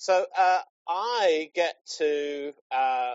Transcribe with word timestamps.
So 0.00 0.24
uh, 0.38 0.60
I 0.88 1.50
get 1.56 1.74
to 1.98 2.52
uh, 2.70 3.14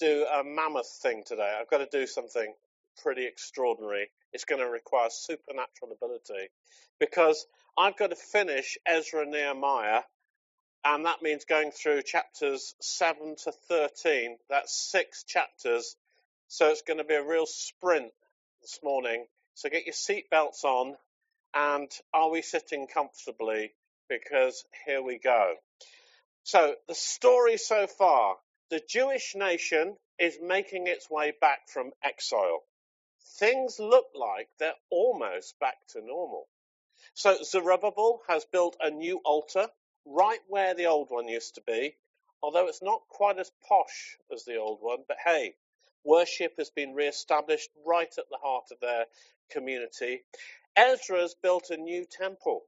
do 0.00 0.26
a 0.26 0.42
mammoth 0.42 0.98
thing 1.00 1.22
today. 1.24 1.56
I've 1.60 1.70
got 1.70 1.78
to 1.78 1.88
do 1.96 2.08
something 2.08 2.52
pretty 3.04 3.24
extraordinary. 3.24 4.10
It's 4.32 4.44
going 4.44 4.60
to 4.60 4.68
require 4.68 5.10
supernatural 5.10 5.92
ability 5.92 6.50
because 6.98 7.46
I've 7.78 7.96
got 7.96 8.10
to 8.10 8.16
finish 8.16 8.78
Ezra 8.84 9.26
Nehemiah, 9.26 10.02
and 10.84 11.06
that 11.06 11.22
means 11.22 11.44
going 11.44 11.70
through 11.70 12.02
chapters 12.02 12.74
7 12.80 13.36
to 13.44 13.52
13. 13.68 14.38
That's 14.50 14.76
six 14.90 15.22
chapters. 15.22 15.94
So 16.48 16.70
it's 16.70 16.82
going 16.82 16.98
to 16.98 17.04
be 17.04 17.14
a 17.14 17.24
real 17.24 17.46
sprint 17.46 18.10
this 18.60 18.80
morning. 18.82 19.24
So 19.54 19.68
get 19.68 19.86
your 19.86 19.94
seatbelts 19.94 20.64
on, 20.64 20.96
and 21.54 21.88
are 22.12 22.28
we 22.28 22.42
sitting 22.42 22.88
comfortably? 22.92 23.72
Because 24.08 24.64
here 24.84 25.02
we 25.02 25.20
go. 25.20 25.54
So 26.48 26.76
the 26.86 26.94
story 26.94 27.58
so 27.58 27.86
far 27.86 28.38
the 28.70 28.80
Jewish 28.88 29.34
nation 29.34 29.98
is 30.18 30.38
making 30.40 30.86
its 30.86 31.10
way 31.10 31.34
back 31.38 31.68
from 31.68 31.92
exile. 32.02 32.62
Things 33.38 33.78
look 33.78 34.06
like 34.14 34.48
they're 34.58 34.72
almost 34.88 35.60
back 35.60 35.76
to 35.88 36.00
normal. 36.00 36.48
So 37.12 37.36
Zerubbabel 37.42 38.22
has 38.28 38.46
built 38.46 38.78
a 38.80 38.88
new 38.88 39.20
altar 39.26 39.68
right 40.06 40.40
where 40.48 40.72
the 40.72 40.86
old 40.86 41.10
one 41.10 41.28
used 41.28 41.56
to 41.56 41.62
be, 41.66 41.96
although 42.42 42.66
it's 42.66 42.80
not 42.80 43.02
quite 43.10 43.38
as 43.38 43.52
posh 43.68 44.16
as 44.32 44.46
the 44.46 44.56
old 44.56 44.78
one, 44.80 45.00
but 45.06 45.18
hey, 45.22 45.54
worship 46.02 46.54
has 46.56 46.70
been 46.70 46.94
re-established 46.94 47.68
right 47.84 48.14
at 48.16 48.30
the 48.30 48.38
heart 48.42 48.70
of 48.72 48.80
their 48.80 49.04
community. 49.50 50.24
Ezra's 50.74 51.34
built 51.42 51.68
a 51.68 51.76
new 51.76 52.06
temple. 52.10 52.62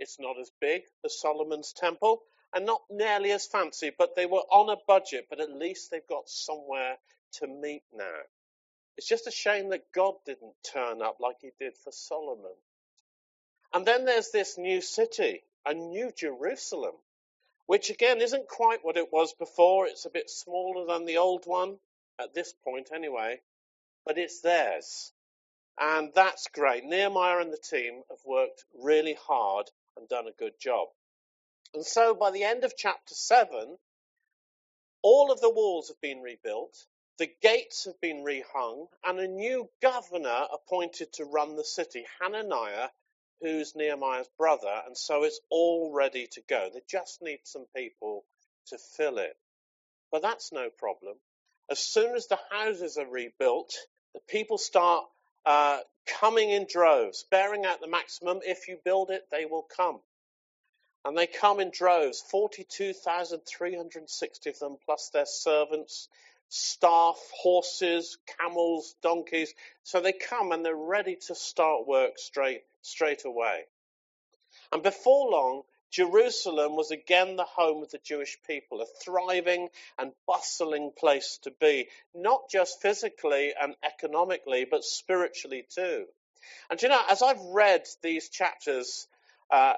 It's 0.00 0.18
not 0.18 0.36
as 0.40 0.50
big 0.60 0.82
as 1.04 1.20
Solomon's 1.20 1.72
temple, 1.72 2.24
and 2.54 2.66
not 2.66 2.82
nearly 2.90 3.30
as 3.32 3.46
fancy, 3.46 3.90
but 3.96 4.16
they 4.16 4.26
were 4.26 4.44
on 4.50 4.70
a 4.70 4.80
budget, 4.86 5.26
but 5.30 5.40
at 5.40 5.52
least 5.52 5.90
they've 5.90 6.06
got 6.08 6.28
somewhere 6.28 6.96
to 7.32 7.46
meet 7.46 7.82
now. 7.94 8.20
It's 8.96 9.08
just 9.08 9.26
a 9.26 9.32
shame 9.32 9.70
that 9.70 9.92
God 9.92 10.14
didn't 10.26 10.54
turn 10.72 11.00
up 11.00 11.18
like 11.20 11.36
he 11.40 11.52
did 11.58 11.76
for 11.76 11.92
Solomon. 11.92 12.54
And 13.72 13.86
then 13.86 14.04
there's 14.04 14.30
this 14.30 14.58
new 14.58 14.80
city, 14.80 15.42
a 15.64 15.74
new 15.74 16.10
Jerusalem, 16.16 16.94
which 17.66 17.90
again 17.90 18.20
isn't 18.20 18.48
quite 18.48 18.84
what 18.84 18.96
it 18.96 19.12
was 19.12 19.32
before. 19.32 19.86
It's 19.86 20.06
a 20.06 20.10
bit 20.10 20.28
smaller 20.28 20.86
than 20.86 21.04
the 21.06 21.18
old 21.18 21.44
one, 21.46 21.78
at 22.20 22.34
this 22.34 22.52
point 22.64 22.90
anyway, 22.94 23.40
but 24.04 24.18
it's 24.18 24.40
theirs. 24.40 25.12
And 25.78 26.12
that's 26.14 26.48
great. 26.48 26.84
Nehemiah 26.84 27.38
and 27.38 27.52
the 27.52 27.58
team 27.58 28.02
have 28.10 28.18
worked 28.26 28.64
really 28.82 29.16
hard 29.26 29.70
and 29.96 30.08
done 30.08 30.26
a 30.26 30.32
good 30.32 30.58
job. 30.60 30.88
And 31.74 31.84
so 31.84 32.14
by 32.14 32.30
the 32.30 32.44
end 32.44 32.64
of 32.64 32.76
chapter 32.76 33.14
7, 33.14 33.78
all 35.02 35.30
of 35.32 35.40
the 35.40 35.50
walls 35.50 35.88
have 35.88 36.00
been 36.00 36.20
rebuilt, 36.20 36.86
the 37.18 37.30
gates 37.42 37.84
have 37.84 38.00
been 38.00 38.24
rehung, 38.24 38.88
and 39.04 39.18
a 39.18 39.28
new 39.28 39.68
governor 39.82 40.46
appointed 40.52 41.12
to 41.14 41.24
run 41.24 41.56
the 41.56 41.64
city, 41.64 42.06
Hananiah, 42.20 42.88
who's 43.40 43.74
Nehemiah's 43.76 44.28
brother, 44.38 44.82
and 44.86 44.96
so 44.96 45.24
it's 45.24 45.40
all 45.50 45.92
ready 45.92 46.26
to 46.32 46.42
go. 46.48 46.70
They 46.72 46.82
just 46.90 47.22
need 47.22 47.40
some 47.44 47.66
people 47.76 48.24
to 48.68 48.78
fill 48.96 49.18
it. 49.18 49.36
But 50.12 50.22
that's 50.22 50.52
no 50.52 50.70
problem. 50.70 51.16
As 51.70 51.78
soon 51.78 52.16
as 52.16 52.26
the 52.26 52.38
houses 52.50 52.98
are 52.98 53.08
rebuilt, 53.08 53.74
the 54.14 54.20
people 54.28 54.58
start 54.58 55.04
uh, 55.46 55.80
coming 56.06 56.50
in 56.50 56.66
droves, 56.68 57.24
bearing 57.30 57.64
out 57.64 57.80
the 57.80 57.88
maximum. 57.88 58.40
If 58.44 58.68
you 58.68 58.78
build 58.84 59.10
it, 59.10 59.24
they 59.30 59.46
will 59.46 59.66
come. 59.76 60.00
And 61.04 61.16
they 61.16 61.26
come 61.26 61.60
in 61.60 61.70
droves, 61.70 62.22
42,360 62.30 64.50
of 64.50 64.58
them, 64.58 64.76
plus 64.84 65.10
their 65.10 65.26
servants, 65.26 66.08
staff, 66.50 67.18
horses, 67.32 68.18
camels, 68.38 68.94
donkeys. 69.02 69.54
So 69.82 70.00
they 70.00 70.12
come 70.12 70.52
and 70.52 70.64
they're 70.64 70.76
ready 70.76 71.16
to 71.28 71.34
start 71.34 71.86
work 71.86 72.18
straight, 72.18 72.62
straight 72.82 73.24
away. 73.24 73.64
And 74.72 74.82
before 74.82 75.30
long, 75.30 75.62
Jerusalem 75.90 76.76
was 76.76 76.90
again 76.90 77.36
the 77.36 77.44
home 77.44 77.82
of 77.82 77.90
the 77.90 77.98
Jewish 77.98 78.38
people, 78.46 78.80
a 78.80 78.86
thriving 78.86 79.68
and 79.98 80.12
bustling 80.26 80.92
place 80.96 81.38
to 81.42 81.50
be, 81.50 81.88
not 82.14 82.48
just 82.50 82.80
physically 82.80 83.52
and 83.60 83.74
economically, 83.82 84.66
but 84.70 84.84
spiritually 84.84 85.66
too. 85.68 86.06
And 86.70 86.80
you 86.80 86.88
know, 86.88 87.02
as 87.08 87.22
I've 87.22 87.40
read 87.40 87.86
these 88.02 88.28
chapters 88.28 89.08
uh, 89.50 89.74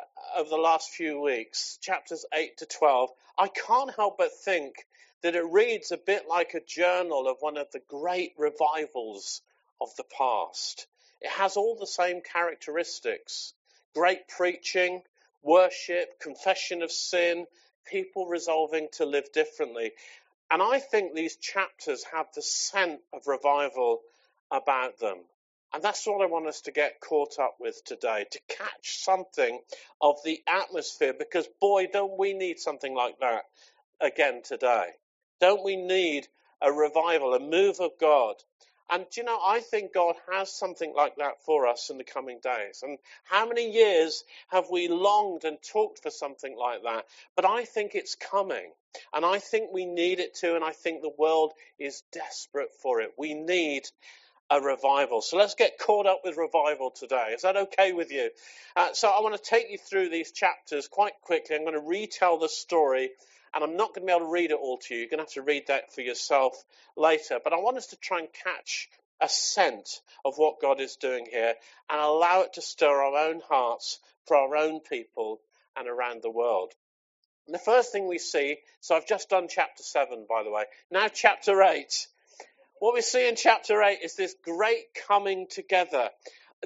the 0.48 0.56
last 0.56 0.90
few 0.90 1.20
weeks, 1.20 1.78
chapters 1.80 2.24
8 2.32 2.56
to 2.58 2.66
12, 2.66 3.10
I 3.38 3.48
can't 3.48 3.94
help 3.94 4.18
but 4.18 4.30
think 4.44 4.74
that 5.22 5.34
it 5.34 5.44
reads 5.44 5.92
a 5.92 5.96
bit 5.96 6.28
like 6.28 6.54
a 6.54 6.60
journal 6.60 7.28
of 7.28 7.38
one 7.40 7.56
of 7.56 7.70
the 7.72 7.82
great 7.88 8.34
revivals 8.36 9.40
of 9.80 9.88
the 9.96 10.04
past. 10.16 10.86
It 11.20 11.30
has 11.30 11.56
all 11.56 11.76
the 11.76 11.86
same 11.86 12.20
characteristics 12.20 13.54
great 13.94 14.26
preaching, 14.28 15.02
worship, 15.42 16.18
confession 16.20 16.82
of 16.82 16.90
sin, 16.90 17.46
people 17.84 18.26
resolving 18.26 18.88
to 18.92 19.04
live 19.04 19.30
differently. 19.32 19.92
And 20.50 20.62
I 20.62 20.78
think 20.78 21.14
these 21.14 21.36
chapters 21.36 22.04
have 22.12 22.26
the 22.34 22.42
scent 22.42 23.00
of 23.12 23.26
revival 23.26 24.00
about 24.50 24.98
them. 24.98 25.18
And 25.74 25.82
that's 25.82 26.06
what 26.06 26.22
I 26.22 26.26
want 26.26 26.46
us 26.46 26.60
to 26.62 26.72
get 26.72 27.00
caught 27.00 27.38
up 27.38 27.56
with 27.58 27.82
today, 27.84 28.26
to 28.30 28.40
catch 28.48 29.02
something 29.02 29.60
of 30.00 30.16
the 30.24 30.42
atmosphere, 30.46 31.14
because 31.18 31.48
boy, 31.60 31.88
don't 31.92 32.18
we 32.18 32.34
need 32.34 32.58
something 32.58 32.94
like 32.94 33.18
that 33.20 33.44
again 34.00 34.42
today. 34.44 34.88
Don't 35.40 35.64
we 35.64 35.76
need 35.76 36.28
a 36.60 36.70
revival, 36.70 37.34
a 37.34 37.40
move 37.40 37.80
of 37.80 37.92
God? 37.98 38.36
And 38.90 39.06
you 39.16 39.24
know, 39.24 39.38
I 39.42 39.60
think 39.60 39.94
God 39.94 40.16
has 40.30 40.52
something 40.52 40.92
like 40.94 41.16
that 41.16 41.42
for 41.46 41.66
us 41.66 41.88
in 41.88 41.96
the 41.96 42.04
coming 42.04 42.40
days. 42.42 42.82
And 42.82 42.98
how 43.24 43.46
many 43.46 43.70
years 43.70 44.24
have 44.48 44.66
we 44.70 44.88
longed 44.88 45.44
and 45.44 45.56
talked 45.62 46.02
for 46.02 46.10
something 46.10 46.54
like 46.54 46.82
that? 46.82 47.06
But 47.34 47.46
I 47.46 47.64
think 47.64 47.94
it's 47.94 48.14
coming. 48.14 48.72
And 49.14 49.24
I 49.24 49.38
think 49.38 49.70
we 49.72 49.86
need 49.86 50.20
it 50.20 50.34
too. 50.34 50.54
And 50.54 50.64
I 50.64 50.72
think 50.72 51.00
the 51.00 51.14
world 51.16 51.52
is 51.78 52.02
desperate 52.12 52.74
for 52.82 53.00
it. 53.00 53.12
We 53.16 53.32
need 53.32 53.84
a 54.52 54.60
revival. 54.60 55.22
So 55.22 55.38
let's 55.38 55.54
get 55.54 55.78
caught 55.78 56.06
up 56.06 56.20
with 56.24 56.36
revival 56.36 56.90
today. 56.90 57.32
Is 57.34 57.42
that 57.42 57.56
okay 57.56 57.92
with 57.92 58.12
you? 58.12 58.30
Uh, 58.76 58.92
so 58.92 59.08
I 59.08 59.20
want 59.20 59.34
to 59.34 59.50
take 59.50 59.70
you 59.70 59.78
through 59.78 60.10
these 60.10 60.30
chapters 60.30 60.88
quite 60.88 61.14
quickly. 61.22 61.56
I'm 61.56 61.64
going 61.64 61.72
to 61.74 61.88
retell 61.88 62.38
the 62.38 62.50
story, 62.50 63.10
and 63.54 63.64
I'm 63.64 63.78
not 63.78 63.94
going 63.94 64.06
to 64.06 64.12
be 64.12 64.14
able 64.14 64.26
to 64.26 64.32
read 64.32 64.50
it 64.50 64.58
all 64.60 64.76
to 64.76 64.94
you. 64.94 65.00
You're 65.00 65.08
going 65.08 65.18
to 65.18 65.24
have 65.24 65.32
to 65.32 65.42
read 65.42 65.68
that 65.68 65.94
for 65.94 66.02
yourself 66.02 66.62
later. 66.96 67.38
But 67.42 67.54
I 67.54 67.56
want 67.56 67.78
us 67.78 67.88
to 67.88 67.96
try 67.96 68.18
and 68.18 68.28
catch 68.44 68.90
a 69.22 69.28
scent 69.28 70.00
of 70.24 70.36
what 70.36 70.60
God 70.60 70.80
is 70.80 70.96
doing 70.96 71.26
here 71.30 71.54
and 71.88 72.00
allow 72.00 72.42
it 72.42 72.54
to 72.54 72.62
stir 72.62 72.90
our 72.90 73.28
own 73.28 73.40
hearts 73.48 74.00
for 74.26 74.36
our 74.36 74.54
own 74.54 74.80
people 74.80 75.40
and 75.76 75.88
around 75.88 76.22
the 76.22 76.30
world. 76.30 76.74
And 77.46 77.54
the 77.54 77.58
first 77.58 77.90
thing 77.90 78.06
we 78.06 78.19
see, 78.19 78.58
so 78.80 78.94
I've 78.94 79.06
just 79.06 79.30
done 79.30 79.46
chapter 79.48 79.82
7, 79.82 80.26
by 80.28 80.42
the 80.42 80.50
way. 80.50 80.64
Now, 80.90 81.08
chapter 81.08 81.62
8. 81.62 82.06
What 82.82 82.94
we 82.94 83.00
see 83.00 83.28
in 83.28 83.37
chapter 83.37 83.81
8 83.81 84.00
is 84.03 84.16
this 84.16 84.34
great 84.43 84.93
coming 85.06 85.47
together. 85.47 86.10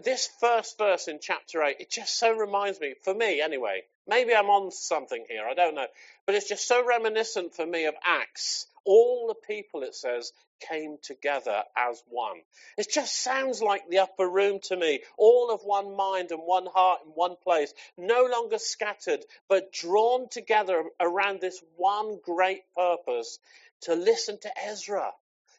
This 0.02 0.30
first 0.40 0.78
verse 0.78 1.08
in 1.08 1.18
chapter 1.20 1.62
8, 1.62 1.76
it 1.78 1.90
just 1.90 2.18
so 2.18 2.32
reminds 2.32 2.80
me, 2.80 2.94
for 3.04 3.12
me 3.12 3.42
anyway, 3.42 3.82
maybe 4.06 4.34
I'm 4.34 4.48
on 4.48 4.70
something 4.70 5.26
here, 5.28 5.44
I 5.46 5.52
don't 5.52 5.74
know, 5.74 5.88
but 6.24 6.34
it's 6.34 6.48
just 6.48 6.66
so 6.66 6.82
reminiscent 6.86 7.54
for 7.54 7.66
me 7.66 7.84
of 7.84 7.94
Acts. 8.02 8.66
All 8.86 9.26
the 9.28 9.34
people, 9.46 9.82
it 9.82 9.94
says, 9.94 10.32
came 10.58 10.96
together 11.02 11.62
as 11.76 12.02
one. 12.08 12.40
It 12.78 12.90
just 12.90 13.22
sounds 13.22 13.60
like 13.60 13.86
the 13.90 13.98
upper 13.98 14.26
room 14.26 14.60
to 14.68 14.76
me, 14.78 15.02
all 15.18 15.50
of 15.50 15.64
one 15.64 15.98
mind 15.98 16.30
and 16.30 16.40
one 16.40 16.64
heart 16.64 17.00
in 17.04 17.10
one 17.10 17.36
place, 17.44 17.74
no 17.98 18.24
longer 18.24 18.56
scattered, 18.56 19.22
but 19.50 19.70
drawn 19.70 20.30
together 20.30 20.82
around 20.98 21.42
this 21.42 21.62
one 21.76 22.20
great 22.24 22.62
purpose 22.74 23.38
to 23.82 23.94
listen 23.94 24.38
to 24.40 24.64
Ezra 24.64 25.12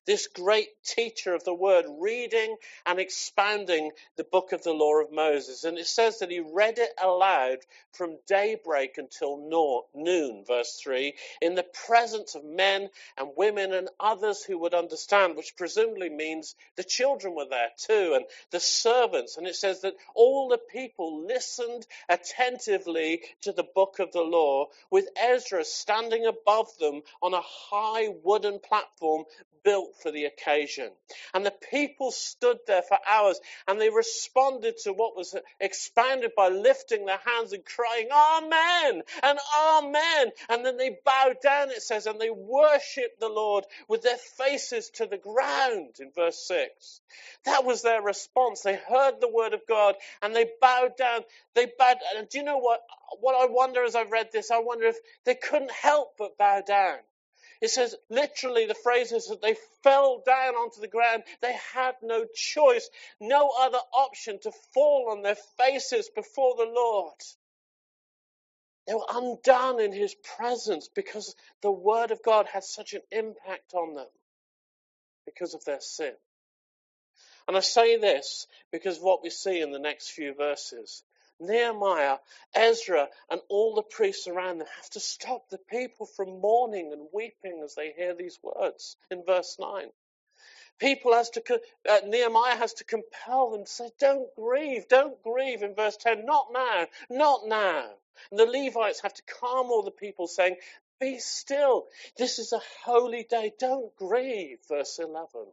this 0.07 0.27
great 0.27 0.69
teacher 0.83 1.33
of 1.35 1.43
the 1.43 1.53
word, 1.53 1.85
reading 1.99 2.55
and 2.85 2.97
expounding 2.97 3.91
the 4.15 4.23
book 4.23 4.53
of 4.53 4.63
the 4.63 4.73
law 4.73 5.01
of 5.01 5.11
Moses. 5.11 5.65
And 5.65 5.77
it 5.77 5.85
says 5.85 6.19
that 6.19 6.31
he 6.31 6.39
read 6.39 6.79
it 6.79 6.89
aloud 7.01 7.57
from 7.91 8.17
daybreak 8.25 8.97
until 8.97 9.37
noon, 9.93 10.45
verse 10.47 10.79
3, 10.81 11.13
in 11.41 11.55
the 11.55 11.65
presence 11.85 12.35
of 12.35 12.45
men 12.45 12.89
and 13.17 13.29
women 13.35 13.73
and 13.73 13.89
others 13.99 14.43
who 14.43 14.57
would 14.59 14.73
understand, 14.73 15.35
which 15.35 15.57
presumably 15.57 16.09
means 16.09 16.55
the 16.77 16.83
children 16.83 17.35
were 17.35 17.47
there 17.49 17.69
too 17.77 18.13
and 18.15 18.25
the 18.51 18.59
servants. 18.61 19.37
And 19.37 19.45
it 19.45 19.55
says 19.55 19.81
that 19.81 19.95
all 20.15 20.47
the 20.47 20.57
people 20.71 21.25
listened 21.25 21.85
attentively 22.07 23.23
to 23.41 23.51
the 23.51 23.67
book 23.75 23.99
of 23.99 24.13
the 24.13 24.21
law, 24.21 24.67
with 24.89 25.09
Ezra 25.21 25.65
standing 25.65 26.25
above 26.25 26.67
them 26.79 27.01
on 27.21 27.33
a 27.33 27.41
high 27.41 28.07
wooden 28.23 28.59
platform 28.59 29.25
built 29.67 29.96
for 30.01 30.11
the 30.11 30.25
occasion. 30.25 30.91
And 31.33 31.45
the 31.45 31.53
people 31.71 32.11
stood 32.11 32.57
there 32.67 32.81
for 32.81 32.97
hours 33.07 33.39
and 33.67 33.79
they 33.79 33.89
responded 33.89 34.77
to 34.83 34.93
what 34.93 35.15
was 35.15 35.35
expounded 35.59 36.31
by 36.35 36.49
lifting 36.49 37.05
their 37.05 37.19
hands 37.25 37.53
and 37.53 37.63
crying, 37.65 38.07
Amen 38.11 39.03
and 39.23 39.39
Amen. 39.57 40.31
And 40.49 40.65
then 40.65 40.77
they 40.77 40.97
bowed 41.03 41.37
down, 41.41 41.69
it 41.71 41.81
says, 41.81 42.05
and 42.05 42.19
they 42.19 42.29
worshiped 42.29 43.19
the 43.19 43.29
Lord 43.29 43.65
with 43.87 44.01
their 44.01 44.17
faces 44.17 44.89
to 44.95 45.05
the 45.05 45.17
ground 45.17 45.95
in 45.99 46.11
verse 46.11 46.37
6. 46.47 47.01
That 47.45 47.65
was 47.65 47.81
their 47.81 48.01
response. 48.01 48.61
They 48.61 48.75
heard 48.75 49.19
the 49.19 49.29
word 49.29 49.53
of 49.53 49.61
God 49.67 49.95
and 50.21 50.35
they 50.35 50.49
bowed 50.61 50.97
down. 50.97 51.21
They 51.55 51.67
bowed. 51.77 51.97
And 52.15 52.27
do 52.29 52.39
you 52.39 52.43
know 52.43 52.57
what? 52.57 52.81
What 53.19 53.35
I 53.35 53.51
wonder 53.51 53.83
as 53.83 53.95
I've 53.95 54.11
read 54.11 54.29
this, 54.31 54.51
I 54.51 54.59
wonder 54.59 54.85
if 54.85 54.97
they 55.25 55.35
couldn't 55.35 55.71
help 55.71 56.15
but 56.17 56.37
bow 56.37 56.61
down. 56.65 56.97
It 57.61 57.69
says 57.69 57.95
literally 58.09 58.65
the 58.65 58.75
phrase 58.75 59.11
is 59.11 59.27
that 59.27 59.41
they 59.41 59.55
fell 59.83 60.21
down 60.25 60.55
onto 60.55 60.81
the 60.81 60.87
ground. 60.87 61.23
They 61.41 61.55
had 61.73 61.95
no 62.01 62.25
choice, 62.35 62.89
no 63.19 63.51
other 63.59 63.79
option 63.93 64.39
to 64.41 64.51
fall 64.73 65.09
on 65.11 65.21
their 65.23 65.37
faces 65.57 66.09
before 66.13 66.55
the 66.55 66.71
Lord. 66.71 67.15
They 68.87 68.93
were 68.93 69.05
undone 69.09 69.81
in 69.81 69.91
his 69.91 70.15
presence 70.37 70.89
because 70.93 71.35
the 71.61 71.71
word 71.71 72.11
of 72.11 72.23
God 72.23 72.47
had 72.47 72.63
such 72.63 72.93
an 72.93 73.01
impact 73.11 73.73
on 73.73 73.95
them 73.95 74.07
because 75.25 75.53
of 75.53 75.65
their 75.65 75.81
sin. 75.81 76.13
And 77.47 77.57
I 77.57 77.61
say 77.61 77.97
this 77.97 78.47
because 78.71 78.97
of 78.97 79.03
what 79.03 79.23
we 79.23 79.29
see 79.29 79.61
in 79.61 79.71
the 79.71 79.79
next 79.79 80.11
few 80.11 80.33
verses. 80.33 81.03
Nehemiah, 81.39 82.17
Ezra, 82.53 83.09
and 83.29 83.41
all 83.49 83.75
the 83.75 83.83
priests 83.83 84.27
around 84.27 84.59
them 84.59 84.67
have 84.75 84.89
to 84.91 84.99
stop 84.99 85.49
the 85.49 85.57
people 85.57 86.05
from 86.05 86.41
mourning 86.41 86.91
and 86.93 87.07
weeping 87.13 87.61
as 87.63 87.75
they 87.75 87.91
hear 87.91 88.15
these 88.15 88.39
words 88.41 88.97
in 89.11 89.23
verse 89.25 89.57
9. 89.59 89.89
People 90.79 91.13
has 91.13 91.29
to, 91.31 91.61
uh, 91.89 91.99
Nehemiah 92.05 92.55
has 92.55 92.73
to 92.75 92.83
compel 92.83 93.51
them 93.51 93.65
to 93.65 93.71
say, 93.71 93.89
don't 93.99 94.33
grieve, 94.35 94.87
don't 94.87 95.21
grieve 95.23 95.63
in 95.63 95.73
verse 95.73 95.97
10, 95.97 96.25
not 96.25 96.47
now, 96.53 96.87
not 97.09 97.47
now. 97.47 97.89
And 98.31 98.39
the 98.39 98.45
Levites 98.45 99.01
have 99.01 99.13
to 99.13 99.23
calm 99.23 99.71
all 99.71 99.83
the 99.83 99.91
people 99.91 100.27
saying, 100.27 100.57
be 100.99 101.19
still. 101.19 101.85
This 102.17 102.39
is 102.39 102.53
a 102.53 102.61
holy 102.83 103.23
day. 103.23 103.53
Don't 103.59 103.95
grieve. 103.95 104.59
Verse 104.67 104.99
11. 104.99 105.47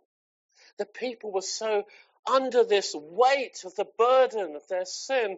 The 0.79 0.87
people 0.87 1.33
were 1.33 1.43
so 1.43 1.85
under 2.27 2.65
this 2.65 2.95
weight 2.95 3.65
of 3.65 3.75
the 3.75 3.87
burden 3.99 4.57
of 4.57 4.67
their 4.69 4.87
sin 4.87 5.37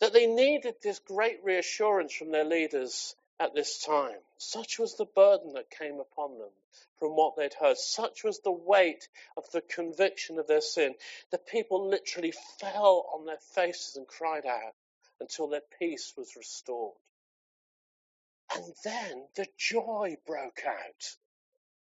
that 0.00 0.12
they 0.12 0.26
needed 0.26 0.76
this 0.82 0.98
great 1.00 1.42
reassurance 1.44 2.12
from 2.12 2.30
their 2.30 2.44
leaders 2.44 3.14
at 3.40 3.54
this 3.54 3.82
time. 3.82 4.18
Such 4.38 4.78
was 4.78 4.96
the 4.96 5.04
burden 5.04 5.54
that 5.54 5.70
came 5.70 6.00
upon 6.00 6.38
them 6.38 6.50
from 6.98 7.16
what 7.16 7.36
they'd 7.36 7.54
heard. 7.54 7.78
Such 7.78 8.24
was 8.24 8.40
the 8.40 8.52
weight 8.52 9.08
of 9.36 9.50
the 9.52 9.60
conviction 9.60 10.38
of 10.38 10.46
their 10.46 10.60
sin. 10.60 10.94
The 11.30 11.38
people 11.38 11.88
literally 11.88 12.32
fell 12.60 13.06
on 13.14 13.26
their 13.26 13.38
faces 13.54 13.96
and 13.96 14.06
cried 14.06 14.46
out 14.46 14.74
until 15.20 15.48
their 15.48 15.62
peace 15.78 16.14
was 16.16 16.36
restored. 16.36 16.94
And 18.54 18.64
then 18.84 19.24
the 19.36 19.46
joy 19.56 20.16
broke 20.26 20.62
out. 20.66 21.16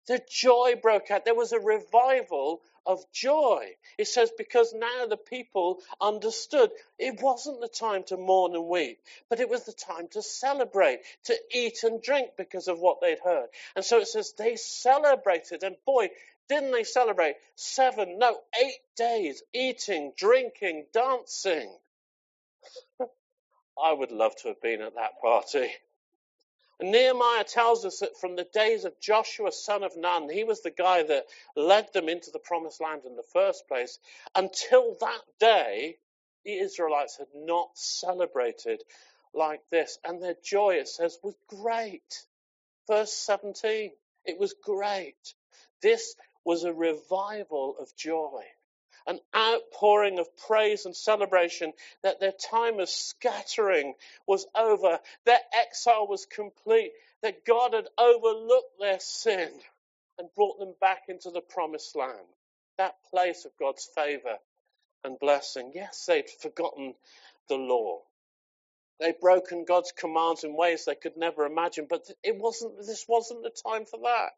The 0.08 0.22
joy 0.30 0.76
broke 0.82 1.12
out. 1.12 1.26
There 1.26 1.36
was 1.36 1.52
a 1.52 1.60
revival 1.60 2.62
of 2.86 3.04
joy. 3.12 3.76
It 3.98 4.08
says, 4.08 4.32
because 4.38 4.74
now 4.74 5.06
the 5.06 5.18
people 5.18 5.82
understood 6.00 6.72
it 6.98 7.22
wasn't 7.22 7.62
the 7.62 7.68
time 7.68 8.04
to 8.06 8.18
mourn 8.18 8.56
and 8.56 8.68
weep, 8.68 9.00
but 9.30 9.40
it 9.40 9.50
was 9.50 9.66
the 9.66 9.74
time 9.74 10.08
to 10.10 10.22
celebrate, 10.22 11.02
to 11.26 11.38
eat 11.54 11.84
and 11.84 12.02
drink 12.02 12.32
because 12.38 12.68
of 12.68 12.80
what 12.80 13.02
they'd 13.02 13.20
heard. 13.20 13.48
And 13.76 13.86
so 13.86 14.00
it 14.00 14.08
says 14.08 14.34
they 14.38 14.56
celebrated, 14.56 15.64
and 15.64 15.76
boy, 15.86 16.10
didn't 16.50 16.72
they 16.72 16.84
celebrate? 16.84 17.36
Seven, 17.56 18.18
no, 18.18 18.38
eight 18.62 18.80
days, 18.98 19.44
eating, 19.54 20.14
drinking, 20.18 20.88
dancing. 20.94 21.72
I 23.84 23.94
would 23.94 24.12
love 24.12 24.36
to 24.38 24.50
have 24.50 24.62
been 24.62 24.82
at 24.82 24.96
that 24.96 25.22
party. 25.22 25.70
And 26.82 26.92
Nehemiah 26.92 27.44
tells 27.44 27.86
us 27.86 28.00
that 28.00 28.18
from 28.18 28.36
the 28.36 28.48
days 28.54 28.86
of 28.86 29.00
Joshua, 29.00 29.52
son 29.52 29.84
of 29.84 29.96
Nun, 29.96 30.30
he 30.30 30.44
was 30.44 30.62
the 30.62 30.72
guy 30.72 31.04
that 31.04 31.28
led 31.56 31.94
them 31.94 32.10
into 32.10 32.32
the 32.32 32.40
promised 32.40 32.82
land 32.82 33.04
in 33.06 33.16
the 33.16 33.24
first 33.34 33.68
place. 33.68 34.00
Until 34.34 34.98
that 35.00 35.22
day, 35.40 36.00
the 36.44 36.58
Israelites 36.58 37.18
had 37.18 37.28
not 37.36 37.70
celebrated 37.76 38.82
like 39.32 39.62
this. 39.70 40.00
And 40.04 40.22
their 40.22 40.36
joy, 40.44 40.76
it 40.76 40.88
says, 40.88 41.20
was 41.24 41.36
great. 41.48 42.26
Verse 42.88 43.14
17, 43.14 43.92
it 44.26 44.40
was 44.40 44.56
great. 44.64 45.36
This 45.84 46.16
was 46.44 46.64
a 46.64 46.74
revival 46.74 47.76
of 47.80 47.96
joy 47.96 48.44
an 49.08 49.20
outpouring 49.36 50.20
of 50.20 50.28
praise 50.48 50.86
and 50.86 50.96
celebration 50.96 51.74
that 52.04 52.20
their 52.20 52.32
time 52.32 52.80
of 52.80 52.90
scattering 52.90 53.94
was 54.28 54.46
over, 54.56 55.00
their 55.26 55.40
exile 55.54 56.08
was 56.08 56.26
complete, 56.26 56.92
that 57.22 57.46
God 57.46 57.74
had 57.74 57.88
overlooked 57.98 58.80
their 58.80 59.00
sin 59.00 59.50
and 60.18 60.34
brought 60.36 60.60
them 60.60 60.74
back 60.80 61.04
into 61.10 61.32
the 61.32 61.42
promised 61.42 61.96
land, 61.96 62.28
that 62.78 62.96
place 63.10 63.46
of 63.46 63.52
God's 63.58 63.88
favor 63.96 64.38
and 65.04 65.20
blessing. 65.20 65.72
Yes, 65.74 66.06
they'd 66.06 66.30
forgotten 66.30 66.96
the 67.50 67.56
law. 67.56 68.02
They'd 69.00 69.20
broken 69.20 69.66
God's 69.66 69.92
commands 69.92 70.44
in 70.44 70.56
ways 70.56 70.86
they 70.86 70.96
could 70.96 71.18
never 71.18 71.46
imagine, 71.46 71.88
but 71.90 72.08
it 72.24 72.38
wasn't, 72.38 72.78
this 72.78 73.06
wasn't 73.08 73.44
the 73.44 73.50
time 73.50 73.86
for 73.86 74.00
that. 74.04 74.30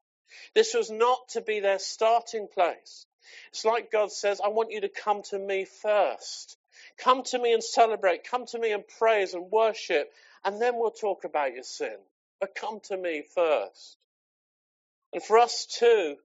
This 0.56 0.74
was 0.74 0.89
not 0.89 1.27
to 1.30 1.42
be 1.42 1.60
their 1.60 1.80
starting 1.80 2.48
place. 2.48 3.06
It's 3.50 3.66
like 3.66 3.92
God 3.92 4.12
says, 4.12 4.42
I 4.44 4.50
want 4.50 4.72
you 4.72 4.81
to 4.81 4.90
come 4.90 5.24
to 5.31 5.40
me 5.40 5.66
first. 5.66 6.58
Come 6.98 7.24
to 7.25 7.40
me 7.40 7.54
and 7.54 7.64
celebrate. 7.64 8.24
Come 8.24 8.46
to 8.48 8.60
me 8.60 8.72
and 8.72 8.84
praise 9.00 9.34
and 9.34 9.52
worship. 9.52 10.12
And 10.46 10.62
then 10.62 10.75
we'll 10.78 10.92
talk 10.92 11.24
about 11.24 11.54
your 11.54 11.64
sin. 11.64 11.98
But 12.40 12.56
come 12.56 12.80
to 12.86 12.98
me 12.98 13.24
first. 13.36 13.98
And 15.14 15.24
for 15.24 15.40
us 15.40 15.66
too, 15.66 16.18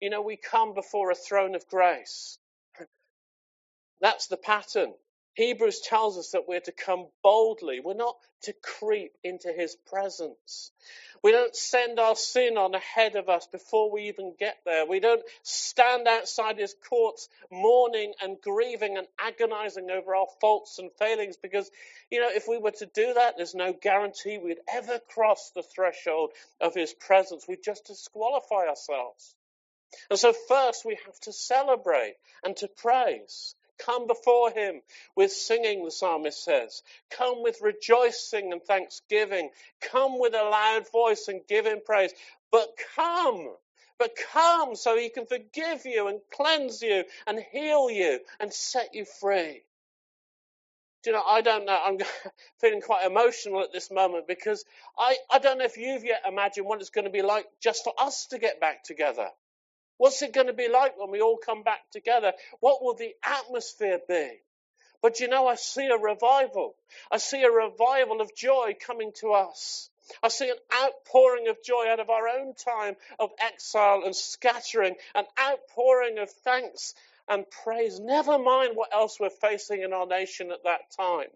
you 0.00 0.10
know, 0.10 0.22
we 0.22 0.36
come 0.36 0.74
before 0.74 1.10
a 1.10 1.14
throne 1.14 1.54
of 1.54 1.68
grace. 1.68 2.38
That's 4.00 4.28
the 4.28 4.36
pattern. 4.36 4.94
Hebrews 5.34 5.80
tells 5.80 6.18
us 6.18 6.30
that 6.30 6.48
we're 6.48 6.60
to 6.60 6.72
come 6.72 7.06
boldly. 7.22 7.80
We're 7.80 7.94
not 7.94 8.16
to 8.42 8.54
creep 8.62 9.12
into 9.22 9.52
his 9.52 9.76
presence. 9.76 10.72
We 11.22 11.32
don't 11.32 11.54
send 11.54 11.98
our 12.00 12.16
sin 12.16 12.56
on 12.58 12.74
ahead 12.74 13.16
of 13.16 13.28
us 13.28 13.46
before 13.46 13.92
we 13.92 14.08
even 14.08 14.34
get 14.38 14.58
there. 14.64 14.86
We 14.86 15.00
don't 15.00 15.22
stand 15.42 16.08
outside 16.08 16.58
his 16.58 16.74
courts 16.88 17.28
mourning 17.50 18.12
and 18.22 18.40
grieving 18.40 18.96
and 18.96 19.06
agonizing 19.18 19.90
over 19.90 20.14
our 20.14 20.26
faults 20.40 20.78
and 20.78 20.90
failings 20.98 21.36
because, 21.36 21.70
you 22.10 22.20
know, 22.20 22.30
if 22.30 22.48
we 22.48 22.58
were 22.58 22.70
to 22.72 22.86
do 22.86 23.14
that, 23.14 23.34
there's 23.36 23.54
no 23.54 23.72
guarantee 23.72 24.38
we'd 24.38 24.58
ever 24.72 24.98
cross 25.10 25.52
the 25.54 25.62
threshold 25.62 26.30
of 26.60 26.74
his 26.74 26.94
presence. 26.94 27.46
We'd 27.46 27.62
just 27.62 27.86
disqualify 27.86 28.66
ourselves. 28.68 29.34
And 30.08 30.18
so 30.18 30.32
first 30.48 30.84
we 30.84 30.98
have 31.06 31.18
to 31.20 31.32
celebrate 31.32 32.16
and 32.44 32.56
to 32.58 32.68
praise. 32.68 33.54
Come 33.84 34.06
before 34.06 34.50
him 34.50 34.82
with 35.16 35.32
singing, 35.32 35.84
the 35.84 35.90
psalmist 35.90 36.44
says. 36.44 36.82
Come 37.10 37.42
with 37.42 37.60
rejoicing 37.62 38.52
and 38.52 38.62
thanksgiving. 38.62 39.50
Come 39.80 40.18
with 40.18 40.34
a 40.34 40.42
loud 40.42 40.90
voice 40.90 41.28
and 41.28 41.46
give 41.48 41.66
him 41.66 41.80
praise. 41.84 42.12
But 42.50 42.68
come, 42.96 43.48
but 43.98 44.16
come 44.32 44.76
so 44.76 44.96
he 44.96 45.08
can 45.10 45.26
forgive 45.26 45.84
you 45.86 46.08
and 46.08 46.20
cleanse 46.32 46.82
you 46.82 47.04
and 47.26 47.40
heal 47.52 47.90
you 47.90 48.20
and 48.40 48.52
set 48.52 48.94
you 48.94 49.04
free. 49.04 49.62
Do 51.02 51.10
you 51.10 51.16
know, 51.16 51.22
I 51.26 51.40
don't 51.40 51.64
know. 51.64 51.78
I'm 51.82 51.98
feeling 52.60 52.82
quite 52.82 53.06
emotional 53.06 53.62
at 53.62 53.72
this 53.72 53.90
moment 53.90 54.26
because 54.28 54.64
I, 54.98 55.16
I 55.30 55.38
don't 55.38 55.58
know 55.58 55.64
if 55.64 55.78
you've 55.78 56.04
yet 56.04 56.22
imagined 56.28 56.66
what 56.66 56.80
it's 56.80 56.90
going 56.90 57.06
to 57.06 57.10
be 57.10 57.22
like 57.22 57.46
just 57.62 57.84
for 57.84 57.94
us 57.98 58.26
to 58.26 58.38
get 58.38 58.60
back 58.60 58.84
together. 58.84 59.28
What's 60.00 60.22
it 60.22 60.32
going 60.32 60.46
to 60.46 60.54
be 60.54 60.66
like 60.66 60.98
when 60.98 61.10
we 61.10 61.20
all 61.20 61.36
come 61.36 61.62
back 61.62 61.80
together? 61.92 62.32
What 62.60 62.82
will 62.82 62.94
the 62.94 63.14
atmosphere 63.22 64.00
be? 64.08 64.30
But 65.02 65.20
you 65.20 65.28
know, 65.28 65.46
I 65.46 65.56
see 65.56 65.88
a 65.88 65.98
revival. 65.98 66.74
I 67.12 67.18
see 67.18 67.42
a 67.42 67.50
revival 67.50 68.22
of 68.22 68.34
joy 68.34 68.76
coming 68.80 69.12
to 69.20 69.34
us. 69.34 69.90
I 70.22 70.28
see 70.28 70.48
an 70.48 70.56
outpouring 70.74 71.48
of 71.48 71.62
joy 71.62 71.84
out 71.90 72.00
of 72.00 72.08
our 72.08 72.28
own 72.28 72.54
time 72.54 72.96
of 73.18 73.28
exile 73.42 74.00
and 74.06 74.16
scattering, 74.16 74.94
an 75.14 75.26
outpouring 75.38 76.16
of 76.18 76.30
thanks 76.30 76.94
and 77.28 77.44
praise. 77.62 78.00
Never 78.00 78.38
mind 78.38 78.76
what 78.76 78.94
else 78.94 79.20
we're 79.20 79.28
facing 79.28 79.82
in 79.82 79.92
our 79.92 80.06
nation 80.06 80.50
at 80.50 80.64
that 80.64 80.90
time 80.96 81.28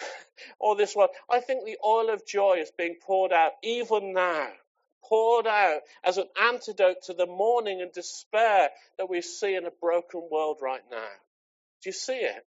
or 0.58 0.76
this 0.76 0.94
world. 0.94 1.08
I 1.30 1.40
think 1.40 1.64
the 1.64 1.78
oil 1.82 2.10
of 2.10 2.26
joy 2.26 2.58
is 2.58 2.70
being 2.70 2.96
poured 3.00 3.32
out 3.32 3.52
even 3.62 4.12
now 4.12 4.50
poured 5.08 5.46
out 5.46 5.80
as 6.02 6.18
an 6.18 6.28
antidote 6.40 7.02
to 7.04 7.14
the 7.14 7.26
mourning 7.26 7.80
and 7.80 7.92
despair 7.92 8.70
that 8.98 9.10
we 9.10 9.20
see 9.20 9.54
in 9.54 9.66
a 9.66 9.70
broken 9.80 10.28
world 10.30 10.58
right 10.62 10.82
now. 10.90 11.12
Do 11.82 11.88
you 11.88 11.92
see 11.92 12.12
it? 12.14 12.46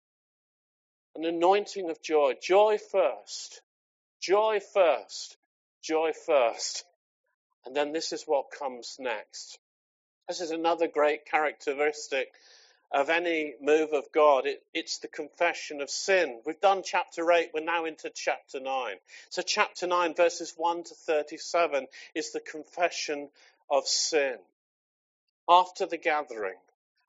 An 1.15 1.25
anointing 1.25 1.89
of 1.89 2.01
joy. 2.01 2.33
Joy 2.41 2.77
first. 2.91 3.61
Joy 4.21 4.59
first. 4.73 5.37
Joy 5.83 6.11
first. 6.25 6.85
And 7.65 7.75
then 7.75 7.91
this 7.91 8.11
is 8.11 8.23
what 8.25 8.45
comes 8.57 8.97
next. 8.99 9.59
This 10.27 10.41
is 10.41 10.51
another 10.51 10.87
great 10.87 11.25
characteristic 11.25 12.29
of 12.93 13.09
any 13.09 13.55
move 13.59 13.93
of 13.93 14.11
God. 14.13 14.45
It, 14.45 14.61
it's 14.73 14.99
the 14.99 15.07
confession 15.07 15.81
of 15.81 15.89
sin. 15.89 16.41
We've 16.45 16.59
done 16.61 16.83
chapter 16.85 17.29
8, 17.31 17.49
we're 17.53 17.63
now 17.63 17.85
into 17.85 18.11
chapter 18.13 18.59
9. 18.59 18.95
So, 19.29 19.41
chapter 19.41 19.87
9, 19.87 20.13
verses 20.15 20.53
1 20.55 20.83
to 20.83 20.95
37, 20.95 21.87
is 22.13 22.31
the 22.31 22.39
confession 22.39 23.29
of 23.69 23.87
sin. 23.87 24.37
After 25.49 25.85
the 25.85 25.97
gathering, 25.97 26.57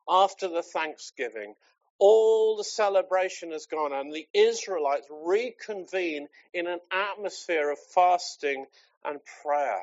after 0.08 0.48
the 0.48 0.62
thanksgiving, 0.62 1.54
all 1.98 2.56
the 2.56 2.64
celebration 2.64 3.52
has 3.52 3.66
gone 3.66 3.92
and 3.92 4.12
the 4.12 4.26
Israelites 4.34 5.06
reconvene 5.10 6.28
in 6.52 6.66
an 6.66 6.80
atmosphere 6.90 7.70
of 7.70 7.78
fasting 7.78 8.66
and 9.04 9.20
prayer, 9.42 9.80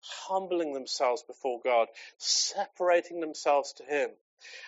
humbling 0.00 0.74
themselves 0.74 1.22
before 1.22 1.60
God, 1.64 1.88
separating 2.18 3.20
themselves 3.20 3.72
to 3.74 3.84
Him. 3.84 4.10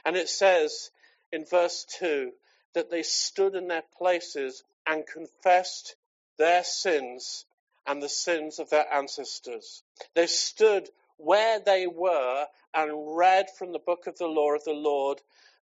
And 0.04 0.16
it 0.16 0.28
says 0.28 0.90
in 1.32 1.44
verse 1.44 1.86
2 1.98 2.32
that 2.74 2.90
they 2.90 3.02
stood 3.02 3.54
in 3.54 3.68
their 3.68 3.84
places 3.98 4.62
and 4.86 5.06
confessed 5.06 5.96
their 6.38 6.64
sins 6.64 7.44
and 7.86 8.02
the 8.02 8.08
sins 8.08 8.58
of 8.58 8.70
their 8.70 8.92
ancestors. 8.92 9.82
They 10.14 10.26
stood 10.26 10.88
where 11.16 11.60
they 11.60 11.86
were 11.86 12.46
and 12.74 13.16
read 13.16 13.46
from 13.58 13.72
the 13.72 13.78
book 13.78 14.06
of 14.06 14.18
the 14.18 14.26
law 14.26 14.54
of 14.54 14.64
the 14.64 14.72
Lord 14.72 15.20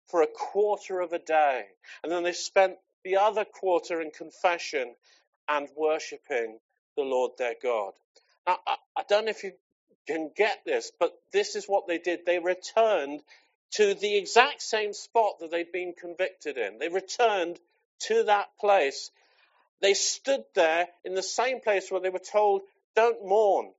for 0.08 0.22
a 0.22 0.28
quarter 0.28 1.02
of 1.02 1.14
a 1.14 1.20
day. 1.20 1.66
And 2.02 2.12
then 2.12 2.24
they 2.24 2.34
spent 2.34 2.78
the 3.04 3.18
other 3.18 3.46
quarter 3.46 4.02
in 4.02 4.12
confession 4.12 4.96
and 5.48 5.68
worshipping 5.76 6.60
the 6.96 7.04
Lord 7.04 7.32
their 7.38 7.56
God. 7.62 7.94
Now, 8.48 8.58
I, 8.66 8.76
I 8.98 9.04
don't 9.08 9.26
know 9.26 9.32
if 9.32 9.44
you 9.44 9.54
can 10.08 10.32
get 10.36 10.62
this, 10.66 10.92
but 11.00 11.14
this 11.32 11.56
is 11.56 11.66
what 11.66 11.88
they 11.88 11.98
did. 11.98 12.26
They 12.26 12.40
returned 12.40 13.22
to 13.74 13.96
the 13.96 14.18
exact 14.18 14.62
same 14.62 14.94
spot 14.94 15.40
that 15.40 15.50
they'd 15.50 15.72
been 15.72 15.94
convicted 15.94 16.58
in. 16.58 16.78
They 16.78 16.90
returned 16.90 17.60
to 18.02 18.24
that 18.26 18.50
place. 18.60 19.10
They 19.82 19.96
stood 19.96 20.44
there 20.54 20.88
in 21.04 21.16
the 21.16 21.24
same 21.24 21.60
place 21.60 21.90
where 21.90 22.02
they 22.02 22.12
were 22.12 22.20
told, 22.20 22.62
don't 22.96 23.26
mourn, 23.26 23.72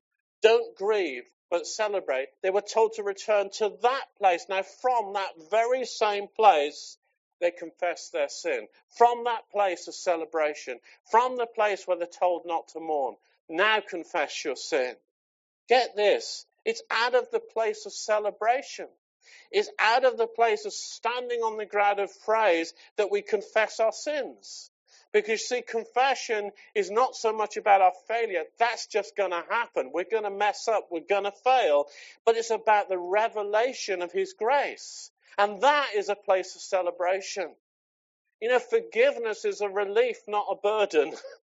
don't 0.42 0.76
grieve, 0.76 1.24
but 1.48 1.66
celebrate. 1.66 2.28
They 2.42 2.50
were 2.50 2.60
told 2.60 2.94
to 2.94 3.04
return 3.04 3.50
to 3.58 3.72
that 3.82 4.04
place. 4.18 4.46
Now, 4.48 4.62
from 4.62 5.12
that 5.12 5.30
very 5.50 5.84
same 5.84 6.26
place, 6.26 6.98
they 7.40 7.52
confessed 7.52 8.12
their 8.12 8.28
sin. 8.28 8.66
From 8.96 9.24
that 9.24 9.48
place 9.52 9.86
of 9.86 9.94
celebration, 9.94 10.80
from 11.10 11.36
the 11.36 11.46
place 11.46 11.86
where 11.86 11.96
they're 11.96 12.06
told 12.08 12.46
not 12.46 12.68
to 12.68 12.80
mourn, 12.80 13.14
now 13.48 13.80
confess 13.80 14.44
your 14.44 14.56
sin. 14.56 14.96
Get 15.68 15.94
this. 15.94 16.46
It's 16.64 16.82
out 16.90 17.14
of 17.14 17.30
the 17.30 17.40
place 17.40 17.86
of 17.86 17.92
celebration 17.92 18.88
is 19.52 19.70
out 19.78 20.04
of 20.04 20.16
the 20.16 20.26
place 20.26 20.64
of 20.64 20.72
standing 20.72 21.40
on 21.40 21.56
the 21.56 21.66
ground 21.66 22.00
of 22.00 22.10
praise 22.24 22.74
that 22.96 23.10
we 23.10 23.22
confess 23.22 23.80
our 23.80 23.92
sins. 23.92 24.70
Because 25.12 25.46
see, 25.48 25.62
confession 25.62 26.50
is 26.74 26.90
not 26.90 27.14
so 27.14 27.32
much 27.32 27.56
about 27.56 27.80
our 27.80 27.92
failure. 28.08 28.42
That's 28.58 28.88
just 28.88 29.16
going 29.16 29.30
to 29.30 29.44
happen. 29.48 29.92
We're 29.94 30.10
going 30.10 30.24
to 30.24 30.30
mess 30.30 30.66
up. 30.66 30.88
We're 30.90 31.02
going 31.08 31.24
to 31.24 31.32
fail. 31.44 31.86
But 32.26 32.36
it's 32.36 32.50
about 32.50 32.88
the 32.88 32.98
revelation 32.98 34.02
of 34.02 34.10
His 34.10 34.32
grace. 34.32 35.12
And 35.38 35.60
that 35.62 35.90
is 35.94 36.08
a 36.08 36.16
place 36.16 36.56
of 36.56 36.62
celebration. 36.62 37.54
You 38.40 38.48
know, 38.48 38.58
forgiveness 38.58 39.44
is 39.44 39.60
a 39.60 39.68
relief, 39.68 40.18
not 40.26 40.46
a 40.50 40.56
burden. 40.56 41.14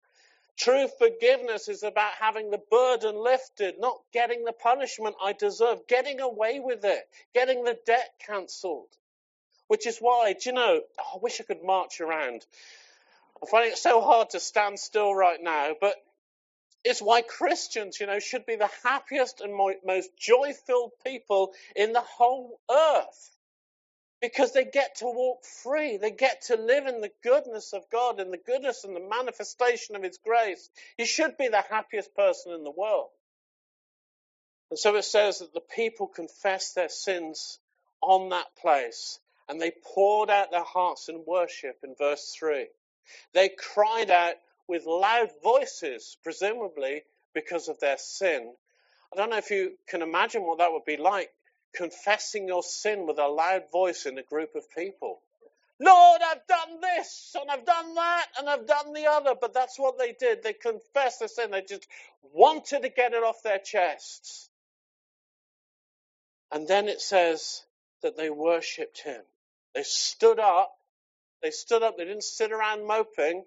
True 0.57 0.89
forgiveness 0.99 1.69
is 1.69 1.83
about 1.83 2.13
having 2.13 2.51
the 2.51 2.63
burden 2.71 3.17
lifted, 3.17 3.79
not 3.79 4.01
getting 4.13 4.45
the 4.45 4.53
punishment 4.53 5.17
I 5.23 5.33
deserve, 5.33 5.87
getting 5.87 6.21
away 6.21 6.61
with 6.61 6.85
it, 6.85 7.09
getting 7.35 7.65
the 7.65 7.79
debt 7.87 8.13
cancelled. 8.27 8.89
Which 9.69 9.87
is 9.87 9.99
why, 9.99 10.33
do 10.33 10.51
you 10.51 10.53
know, 10.53 10.81
oh, 10.99 11.03
I 11.15 11.19
wish 11.21 11.41
I 11.41 11.45
could 11.45 11.63
march 11.63 12.01
around. 12.01 12.45
I'm 13.41 13.49
finding 13.49 13.73
it 13.73 13.79
so 13.79 14.01
hard 14.01 14.31
to 14.31 14.41
stand 14.41 14.79
still 14.79 15.15
right 15.15 15.41
now, 15.41 15.75
but 15.81 15.95
it's 16.85 17.01
why 17.01 17.23
Christians, 17.23 18.01
you 18.01 18.07
know, 18.07 18.19
should 18.19 18.47
be 18.47 18.57
the 18.57 18.71
happiest 18.83 19.41
and 19.41 19.55
most 19.55 20.17
joy 20.17 20.53
filled 20.67 20.93
people 21.05 21.53
in 21.77 21.93
the 21.93 22.01
whole 22.01 22.59
earth 22.71 23.31
because 24.21 24.53
they 24.53 24.65
get 24.65 24.97
to 24.97 25.07
walk 25.07 25.45
free. 25.45 25.97
They 25.97 26.11
get 26.11 26.43
to 26.47 26.57
live 26.57 26.87
in 26.87 27.01
the 27.01 27.13
goodness 27.23 27.73
of 27.73 27.89
God 27.91 28.21
and 28.21 28.33
the 28.33 28.39
goodness 28.39 28.85
and 28.85 28.95
the 28.95 29.09
manifestation 29.09 29.97
of 29.97 30.03
His 30.03 30.19
grace. 30.19 30.69
You 30.99 31.07
should 31.07 31.37
be 31.39 31.49
the 31.49 31.65
happiest 31.69 32.15
person 32.15 32.53
in 32.53 32.65
the 32.65 32.71
world. 32.71 33.09
And 34.71 34.79
so 34.79 34.95
it 34.97 35.05
says 35.05 35.41
that 35.41 35.53
the 35.53 35.61
people 35.61 36.07
confessed 36.07 36.75
their 36.75 36.89
sins 36.89 37.59
on 38.03 38.29
that 38.29 38.47
place 38.61 39.19
and 39.49 39.61
they 39.61 39.73
poured 39.95 40.31
out 40.31 40.51
their 40.51 40.65
hearts 40.65 41.09
in 41.09 41.25
worship 41.27 41.79
in 41.83 41.95
verse 41.99 42.35
3. 42.39 42.67
They 43.35 43.49
cried 43.49 44.11
out 44.11 44.35
with 44.69 44.87
loud 44.87 45.31
voices, 45.43 46.17
presumably 46.23 47.03
because 47.35 47.69
of 47.69 47.81
their 47.81 47.99
sin. 47.99 48.53
I 49.13 49.17
don't 49.17 49.31
know 49.31 49.39
if 49.39 49.51
you 49.51 49.73
can 49.89 50.03
imagine 50.03 50.43
what 50.43 50.59
that 50.59 50.73
would 50.73 50.85
be 50.85 50.97
like 50.97 51.31
confessing 51.75 52.49
your 52.49 52.63
sin 52.63 53.07
with 53.07 53.19
a 53.19 53.29
loud 53.29 53.65
voice 53.73 54.07
in 54.07 54.19
a 54.19 54.23
group 54.23 54.55
of 54.55 54.71
people. 54.71 55.21
Lord, 55.81 56.21
I've 56.23 56.47
done 56.47 56.81
this 56.81 57.35
and 57.41 57.51
I've 57.51 57.65
done 57.65 57.95
that 57.95 58.27
and 58.39 58.49
I've 58.49 58.67
done 58.67 58.93
the 58.93 59.07
other. 59.07 59.35
But 59.41 59.55
that's 59.55 59.79
what 59.79 59.99
they 59.99 60.13
did. 60.13 60.43
They 60.43 60.53
confessed 60.53 61.21
their 61.21 61.29
sin. 61.29 61.51
They 61.51 61.63
just 61.63 61.87
wanted 62.35 62.83
to 62.83 62.91
get 62.91 63.15
it 63.15 63.23
off 63.23 63.43
their 63.43 63.59
chests. 63.59 64.51
And 66.53 66.69
then 66.69 66.89
it 66.89 67.01
says 67.01 67.63
that 68.03 68.17
they 68.17 68.29
worshipped 68.29 69.03
him. 69.03 69.23
They 69.75 69.85
stood 69.85 70.39
up. 70.39 70.73
They 71.43 71.51
stood 71.51 71.83
up. 71.83 71.97
They 71.97 72.05
didn't 72.05 72.25
sit 72.25 72.53
around 72.53 72.87
moping. 72.87 73.45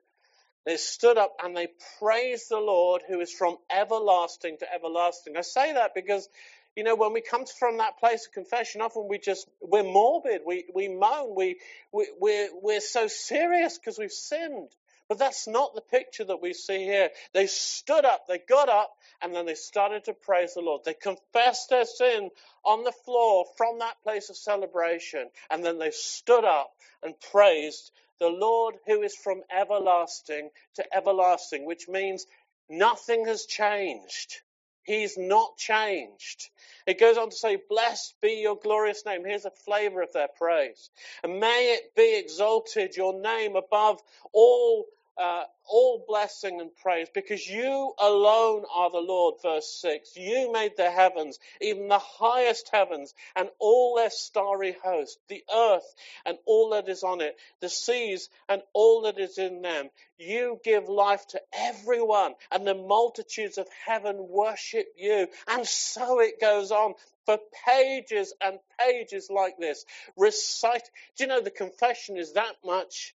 They 0.65 0.77
stood 0.77 1.17
up 1.17 1.35
and 1.43 1.55
they 1.55 1.67
praised 1.99 2.49
the 2.49 2.59
Lord 2.59 3.01
who 3.07 3.19
is 3.19 3.33
from 3.33 3.57
everlasting 3.69 4.57
to 4.59 4.73
everlasting. 4.73 5.35
I 5.35 5.41
say 5.41 5.73
that 5.73 5.93
because 5.93 6.29
you 6.75 6.83
know, 6.83 6.95
when 6.95 7.13
we 7.13 7.21
come 7.21 7.45
from 7.45 7.77
that 7.77 7.99
place 7.99 8.25
of 8.25 8.33
confession, 8.33 8.81
often 8.81 9.07
we 9.07 9.19
just, 9.19 9.47
we're 9.61 9.83
morbid, 9.83 10.41
we, 10.45 10.65
we 10.73 10.87
moan, 10.87 11.35
we, 11.35 11.57
we, 11.91 12.07
we're, 12.19 12.49
we're 12.61 12.81
so 12.81 13.07
serious 13.07 13.77
because 13.77 13.99
we've 13.99 14.11
sinned. 14.11 14.69
But 15.09 15.19
that's 15.19 15.47
not 15.47 15.75
the 15.75 15.81
picture 15.81 16.23
that 16.23 16.41
we 16.41 16.53
see 16.53 16.83
here. 16.85 17.09
They 17.33 17.45
stood 17.47 18.05
up, 18.05 18.25
they 18.27 18.39
got 18.39 18.69
up, 18.69 18.91
and 19.21 19.35
then 19.35 19.45
they 19.45 19.53
started 19.55 20.05
to 20.05 20.13
praise 20.13 20.53
the 20.55 20.61
Lord. 20.61 20.81
They 20.85 20.95
confessed 20.95 21.69
their 21.69 21.85
sin 21.85 22.31
on 22.63 22.83
the 22.83 22.93
floor 23.05 23.45
from 23.57 23.79
that 23.79 24.01
place 24.01 24.29
of 24.29 24.37
celebration, 24.37 25.29
and 25.51 25.63
then 25.63 25.77
they 25.77 25.91
stood 25.91 26.45
up 26.45 26.71
and 27.03 27.13
praised 27.31 27.91
the 28.19 28.29
Lord 28.29 28.75
who 28.87 29.01
is 29.03 29.15
from 29.15 29.41
everlasting 29.55 30.49
to 30.75 30.95
everlasting, 30.95 31.65
which 31.65 31.89
means 31.89 32.25
nothing 32.69 33.25
has 33.25 33.45
changed. 33.45 34.41
He's 34.83 35.17
not 35.17 35.57
changed. 35.57 36.49
It 36.85 36.99
goes 36.99 37.17
on 37.17 37.29
to 37.29 37.35
say, 37.35 37.57
Blessed 37.69 38.15
be 38.21 38.41
your 38.41 38.57
glorious 38.57 39.05
name. 39.05 39.23
Here's 39.25 39.45
a 39.45 39.51
flavor 39.51 40.01
of 40.01 40.11
their 40.13 40.27
praise. 40.37 40.89
And 41.23 41.39
may 41.39 41.73
it 41.73 41.95
be 41.95 42.17
exalted, 42.17 42.95
your 42.97 43.19
name 43.21 43.55
above 43.55 44.01
all 44.33 44.85
uh, 45.17 45.43
all 45.65 46.03
blessing 46.07 46.59
and 46.59 46.75
praise 46.75 47.07
because 47.13 47.47
you 47.47 47.93
alone 47.99 48.63
are 48.73 48.89
the 48.89 48.97
Lord. 48.97 49.35
Verse 49.41 49.79
6. 49.81 50.15
You 50.15 50.51
made 50.51 50.75
the 50.77 50.89
heavens, 50.89 51.39
even 51.61 51.87
the 51.87 51.99
highest 51.99 52.69
heavens, 52.71 53.13
and 53.35 53.49
all 53.59 53.95
their 53.95 54.09
starry 54.09 54.75
host, 54.83 55.19
the 55.29 55.43
earth 55.53 55.95
and 56.25 56.37
all 56.45 56.71
that 56.71 56.89
is 56.89 57.03
on 57.03 57.21
it, 57.21 57.37
the 57.61 57.69
seas 57.69 58.29
and 58.49 58.61
all 58.73 59.03
that 59.03 59.19
is 59.19 59.37
in 59.37 59.61
them. 59.61 59.89
You 60.17 60.59
give 60.63 60.89
life 60.89 61.25
to 61.27 61.41
everyone, 61.53 62.33
and 62.51 62.65
the 62.65 62.75
multitudes 62.75 63.57
of 63.57 63.67
heaven 63.85 64.27
worship 64.29 64.87
you. 64.97 65.27
And 65.47 65.67
so 65.67 66.19
it 66.19 66.39
goes 66.39 66.71
on 66.71 66.93
for 67.25 67.39
pages 67.65 68.33
and 68.41 68.59
pages 68.79 69.29
like 69.29 69.57
this. 69.57 69.85
Recite. 70.17 70.89
Do 71.17 71.23
you 71.23 71.27
know 71.27 71.41
the 71.41 71.51
confession 71.51 72.17
is 72.17 72.33
that 72.33 72.55
much? 72.63 73.15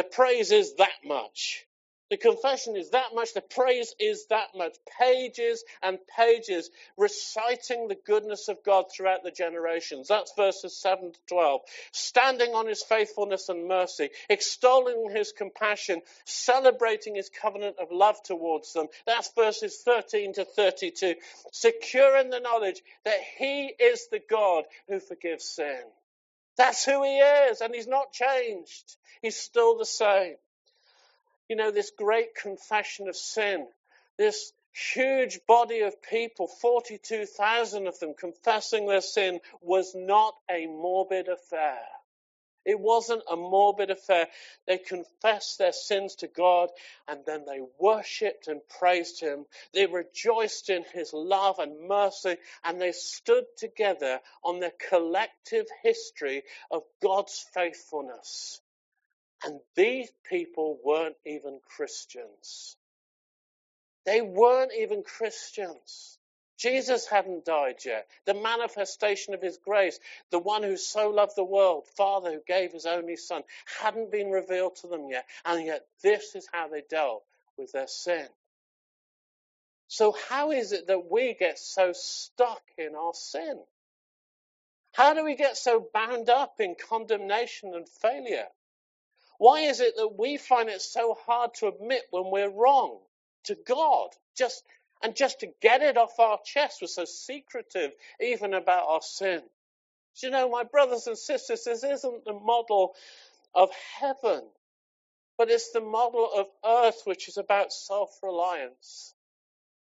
The 0.00 0.04
praise 0.04 0.50
is 0.50 0.76
that 0.76 1.04
much. 1.04 1.66
The 2.08 2.16
confession 2.16 2.74
is 2.74 2.88
that 2.92 3.14
much. 3.14 3.34
The 3.34 3.42
praise 3.42 3.94
is 4.00 4.24
that 4.30 4.46
much. 4.56 4.78
Pages 4.98 5.62
and 5.82 5.98
pages 6.16 6.70
reciting 6.96 7.86
the 7.86 7.98
goodness 8.06 8.48
of 8.48 8.64
God 8.64 8.86
throughout 8.90 9.24
the 9.24 9.30
generations. 9.30 10.08
That's 10.08 10.32
verses 10.38 10.74
7 10.74 11.12
to 11.12 11.18
12. 11.28 11.60
Standing 11.92 12.54
on 12.54 12.66
his 12.66 12.82
faithfulness 12.82 13.50
and 13.50 13.68
mercy, 13.68 14.08
extolling 14.30 15.10
his 15.10 15.32
compassion, 15.32 16.00
celebrating 16.24 17.14
his 17.14 17.28
covenant 17.28 17.76
of 17.78 17.92
love 17.92 18.22
towards 18.22 18.72
them. 18.72 18.86
That's 19.06 19.30
verses 19.36 19.82
13 19.84 20.32
to 20.32 20.46
32. 20.46 21.16
Secure 21.52 22.16
in 22.16 22.30
the 22.30 22.40
knowledge 22.40 22.80
that 23.04 23.20
he 23.36 23.66
is 23.66 24.08
the 24.10 24.22
God 24.30 24.64
who 24.88 24.98
forgives 24.98 25.44
sin. 25.44 25.82
That's 26.56 26.84
who 26.84 27.02
he 27.02 27.18
is, 27.18 27.60
and 27.60 27.74
he's 27.74 27.86
not 27.86 28.12
changed. 28.12 28.96
He's 29.22 29.36
still 29.36 29.78
the 29.78 29.86
same. 29.86 30.36
You 31.48 31.56
know, 31.56 31.70
this 31.70 31.90
great 31.90 32.34
confession 32.34 33.08
of 33.08 33.16
sin, 33.16 33.66
this 34.18 34.52
huge 34.72 35.40
body 35.46 35.80
of 35.80 36.00
people, 36.02 36.46
42,000 36.46 37.86
of 37.86 37.98
them 37.98 38.14
confessing 38.14 38.86
their 38.86 39.00
sin, 39.00 39.40
was 39.60 39.94
not 39.94 40.34
a 40.50 40.66
morbid 40.66 41.28
affair. 41.28 41.80
It 42.64 42.78
wasn't 42.78 43.22
a 43.28 43.36
morbid 43.36 43.90
affair. 43.90 44.28
They 44.66 44.78
confessed 44.78 45.58
their 45.58 45.72
sins 45.72 46.16
to 46.16 46.28
God 46.28 46.70
and 47.08 47.20
then 47.26 47.44
they 47.46 47.60
worshipped 47.78 48.48
and 48.48 48.60
praised 48.68 49.20
Him. 49.20 49.46
They 49.72 49.86
rejoiced 49.86 50.70
in 50.70 50.84
His 50.92 51.12
love 51.12 51.58
and 51.58 51.88
mercy 51.88 52.36
and 52.64 52.80
they 52.80 52.92
stood 52.92 53.44
together 53.56 54.20
on 54.44 54.60
their 54.60 54.72
collective 54.88 55.66
history 55.82 56.42
of 56.70 56.82
God's 57.02 57.44
faithfulness. 57.54 58.60
And 59.42 59.60
these 59.74 60.10
people 60.28 60.78
weren't 60.84 61.16
even 61.24 61.60
Christians. 61.76 62.76
They 64.04 64.20
weren't 64.20 64.72
even 64.74 65.02
Christians. 65.02 66.18
Jesus 66.60 67.06
hadn't 67.06 67.46
died 67.46 67.76
yet. 67.86 68.06
The 68.26 68.34
manifestation 68.34 69.32
of 69.32 69.40
his 69.40 69.56
grace, 69.56 69.98
the 70.30 70.38
one 70.38 70.62
who 70.62 70.76
so 70.76 71.08
loved 71.08 71.34
the 71.34 71.42
world, 71.42 71.86
Father 71.96 72.32
who 72.32 72.40
gave 72.46 72.72
his 72.72 72.84
only 72.84 73.16
Son, 73.16 73.42
hadn't 73.80 74.12
been 74.12 74.30
revealed 74.30 74.76
to 74.76 74.86
them 74.86 75.08
yet. 75.08 75.26
And 75.46 75.64
yet, 75.64 75.86
this 76.02 76.34
is 76.34 76.46
how 76.52 76.68
they 76.68 76.82
dealt 76.82 77.24
with 77.56 77.72
their 77.72 77.86
sin. 77.86 78.26
So, 79.88 80.14
how 80.28 80.52
is 80.52 80.72
it 80.72 80.86
that 80.88 81.10
we 81.10 81.32
get 81.32 81.58
so 81.58 81.92
stuck 81.94 82.62
in 82.76 82.94
our 82.94 83.14
sin? 83.14 83.58
How 84.92 85.14
do 85.14 85.24
we 85.24 85.36
get 85.36 85.56
so 85.56 85.88
bound 85.94 86.28
up 86.28 86.60
in 86.60 86.74
condemnation 86.74 87.72
and 87.74 87.88
failure? 87.88 88.48
Why 89.38 89.60
is 89.60 89.80
it 89.80 89.96
that 89.96 90.18
we 90.18 90.36
find 90.36 90.68
it 90.68 90.82
so 90.82 91.16
hard 91.26 91.54
to 91.54 91.68
admit 91.68 92.02
when 92.10 92.30
we're 92.30 92.50
wrong 92.50 92.98
to 93.44 93.54
God? 93.54 94.10
Just 94.36 94.62
and 95.02 95.16
just 95.16 95.40
to 95.40 95.48
get 95.60 95.82
it 95.82 95.96
off 95.96 96.18
our 96.18 96.38
chest, 96.44 96.78
we're 96.80 96.88
so 96.88 97.04
secretive 97.04 97.92
even 98.20 98.54
about 98.54 98.86
our 98.86 99.02
sin. 99.02 99.42
You 100.22 100.30
know, 100.30 100.50
my 100.50 100.64
brothers 100.64 101.06
and 101.06 101.16
sisters, 101.16 101.64
this 101.64 101.82
isn't 101.82 102.24
the 102.24 102.34
model 102.34 102.94
of 103.54 103.70
heaven, 103.98 104.42
but 105.38 105.50
it's 105.50 105.70
the 105.72 105.80
model 105.80 106.30
of 106.36 106.46
earth, 106.64 107.02
which 107.04 107.28
is 107.28 107.38
about 107.38 107.72
self 107.72 108.10
reliance. 108.22 109.14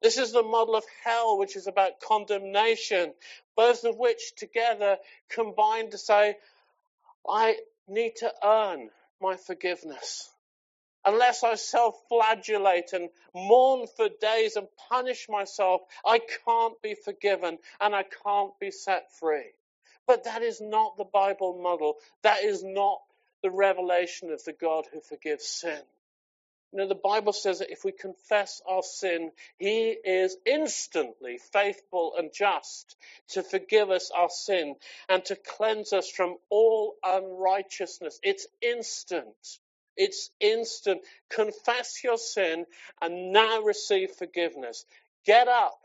This 0.01 0.17
is 0.17 0.31
the 0.31 0.43
model 0.43 0.75
of 0.75 0.83
hell, 1.03 1.37
which 1.37 1.55
is 1.55 1.67
about 1.67 1.99
condemnation, 1.99 3.13
both 3.55 3.83
of 3.83 3.97
which 3.97 4.35
together 4.37 4.97
combine 5.29 5.89
to 5.91 5.97
say, 5.97 6.37
I 7.27 7.57
need 7.87 8.17
to 8.17 8.31
earn 8.43 8.89
my 9.21 9.35
forgiveness 9.35 10.29
unless 11.05 11.43
I 11.43 11.55
self 11.55 11.95
flagellate 12.09 12.93
and 12.93 13.09
mourn 13.33 13.87
for 13.95 14.09
days 14.21 14.55
and 14.55 14.67
punish 14.89 15.27
myself, 15.29 15.81
I 16.05 16.19
can't 16.45 16.81
be 16.81 16.95
forgiven 16.95 17.59
and 17.79 17.95
I 17.95 18.03
can't 18.23 18.57
be 18.59 18.71
set 18.71 19.13
free. 19.19 19.51
But 20.07 20.23
that 20.25 20.41
is 20.41 20.59
not 20.61 20.97
the 20.97 21.05
Bible 21.05 21.59
model. 21.61 21.95
That 22.23 22.43
is 22.43 22.63
not 22.63 22.99
the 23.43 23.51
revelation 23.51 24.31
of 24.31 24.43
the 24.43 24.53
God 24.53 24.85
who 24.91 25.01
forgives 25.01 25.45
sin. 25.47 25.81
You 26.71 26.79
know, 26.79 26.87
the 26.87 26.95
Bible 26.95 27.33
says 27.33 27.59
that 27.59 27.71
if 27.71 27.83
we 27.83 27.91
confess 27.91 28.61
our 28.67 28.83
sin, 28.83 29.31
He 29.57 29.89
is 29.89 30.37
instantly 30.45 31.39
faithful 31.51 32.13
and 32.17 32.31
just 32.33 32.95
to 33.29 33.41
forgive 33.41 33.89
us 33.89 34.11
our 34.15 34.29
sin 34.29 34.75
and 35.07 35.25
to 35.25 35.35
cleanse 35.35 35.93
us 35.93 36.09
from 36.09 36.37
all 36.49 36.95
unrighteousness. 37.03 38.19
It's 38.21 38.47
instant. 38.61 39.59
It's 39.99 40.31
instant. 40.41 41.03
Confess 41.29 42.03
your 42.03 42.17
sin 42.19 42.65
and 43.03 43.33
now 43.33 43.61
receive 43.63 44.11
forgiveness. 44.13 44.85
Get 45.27 45.49
up. 45.49 45.79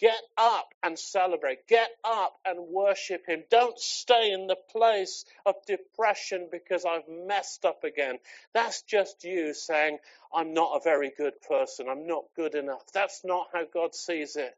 Get 0.00 0.20
up 0.38 0.74
and 0.84 0.98
celebrate. 0.98 1.68
Get 1.68 1.90
up 2.04 2.36
and 2.46 2.68
worship 2.68 3.26
Him. 3.28 3.44
Don't 3.50 3.78
stay 3.80 4.32
in 4.32 4.46
the 4.48 4.56
place 4.72 5.26
of 5.46 5.56
depression 5.66 6.48
because 6.52 6.86
I've 6.86 7.08
messed 7.08 7.66
up 7.66 7.84
again. 7.84 8.20
That's 8.54 8.82
just 8.84 9.24
you 9.24 9.54
saying, 9.54 9.98
I'm 10.34 10.54
not 10.54 10.76
a 10.78 10.84
very 10.84 11.12
good 11.18 11.34
person. 11.48 11.88
I'm 11.90 12.06
not 12.06 12.26
good 12.36 12.56
enough. 12.56 12.84
That's 12.94 13.22
not 13.24 13.48
how 13.54 13.66
God 13.74 13.96
sees 13.96 14.36
it. 14.36 14.54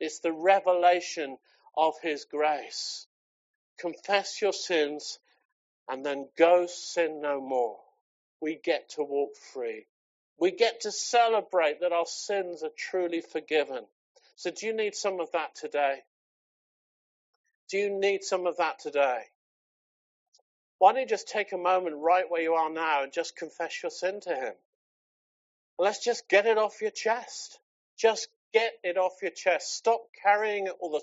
It's 0.00 0.20
the 0.20 0.32
revelation 0.32 1.38
of 1.76 1.94
His 2.02 2.26
grace. 2.26 3.06
Confess 3.78 4.42
your 4.42 4.54
sins 4.54 5.18
and 5.88 6.06
then 6.06 6.28
go 6.38 6.66
sin 6.68 7.20
no 7.22 7.40
more 7.40 7.78
we 8.40 8.58
get 8.62 8.90
to 8.90 9.02
walk 9.02 9.36
free. 9.52 9.86
We 10.38 10.50
get 10.50 10.82
to 10.82 10.92
celebrate 10.92 11.80
that 11.80 11.92
our 11.92 12.06
sins 12.06 12.62
are 12.62 12.70
truly 12.76 13.20
forgiven. 13.20 13.84
So, 14.36 14.50
do 14.50 14.66
you 14.66 14.74
need 14.74 14.94
some 14.94 15.20
of 15.20 15.32
that 15.32 15.54
today? 15.54 16.00
Do 17.70 17.78
you 17.78 17.90
need 17.98 18.22
some 18.22 18.46
of 18.46 18.58
that 18.58 18.78
today? 18.78 19.22
Why 20.78 20.92
don't 20.92 21.02
you 21.02 21.08
just 21.08 21.28
take 21.28 21.52
a 21.52 21.58
moment 21.58 21.96
right 21.96 22.26
where 22.28 22.42
you 22.42 22.54
are 22.54 22.70
now 22.70 23.02
and 23.02 23.12
just 23.12 23.36
confess 23.36 23.82
your 23.82 23.90
sin 23.90 24.20
to 24.22 24.34
Him? 24.34 24.52
Let's 25.78 26.04
just 26.04 26.28
get 26.28 26.46
it 26.46 26.58
off 26.58 26.80
your 26.82 26.90
chest. 26.90 27.58
Just 27.98 28.28
get 28.52 28.72
it 28.82 28.98
off 28.98 29.14
your 29.22 29.30
chest. 29.30 29.74
Stop 29.74 30.02
carrying 30.22 30.66
it 30.66 30.74
all 30.80 30.90
the 30.90 31.02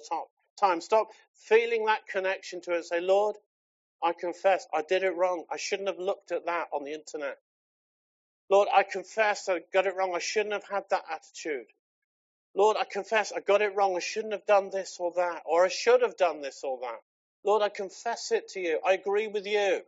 time. 0.59 0.81
Stop 0.81 1.09
feeling 1.33 1.85
that 1.85 2.07
connection 2.07 2.61
to 2.61 2.73
it. 2.73 2.85
Say, 2.85 3.01
Lord, 3.01 3.35
I 4.03 4.13
confess 4.13 4.67
I 4.73 4.83
did 4.83 5.03
it 5.03 5.15
wrong. 5.15 5.45
I 5.51 5.57
shouldn't 5.57 5.89
have 5.89 5.99
looked 5.99 6.31
at 6.31 6.45
that 6.47 6.67
on 6.73 6.83
the 6.85 6.93
internet. 6.93 7.37
Lord, 8.49 8.69
I 8.73 8.83
confess 8.83 9.49
I 9.49 9.61
got 9.73 9.87
it 9.87 9.95
wrong. 9.95 10.13
I 10.15 10.19
shouldn't 10.19 10.53
have 10.53 10.65
had 10.69 10.83
that 10.91 11.03
attitude. 11.11 11.67
Lord, 12.55 12.77
I 12.79 12.85
confess 12.85 13.33
I 13.33 13.41
got 13.41 13.61
it 13.63 13.75
wrong. 13.75 13.95
I 13.97 14.01
shouldn't 14.01 14.33
have 14.33 14.45
done 14.47 14.71
this 14.71 14.97
or 14.99 15.13
that, 15.17 15.43
or 15.45 15.65
I 15.65 15.69
should 15.69 16.01
have 16.03 16.17
done 16.17 16.41
this 16.41 16.61
or 16.63 16.79
that. 16.81 16.99
Lord, 17.45 17.63
I 17.63 17.69
confess 17.69 18.31
it 18.31 18.49
to 18.49 18.61
you. 18.61 18.79
I 18.85 18.93
agree 18.93 19.27
with 19.27 19.47
you. 19.47 19.81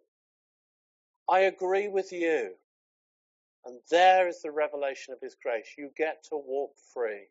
I 1.30 1.42
agree 1.42 1.88
with 1.90 2.12
you. 2.14 2.52
And 3.66 3.80
there 3.92 4.28
is 4.28 4.42
the 4.42 4.52
revelation 4.52 5.14
of 5.14 5.22
His 5.22 5.36
grace. 5.42 5.68
You 5.78 5.92
get 5.98 6.24
to 6.30 6.38
walk 6.38 6.72
free. 6.94 7.28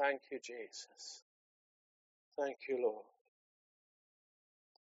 Thank 0.00 0.22
you, 0.32 0.40
Jesus. 0.44 1.22
Thank 2.40 2.58
you, 2.68 2.80
Lord. 2.82 3.04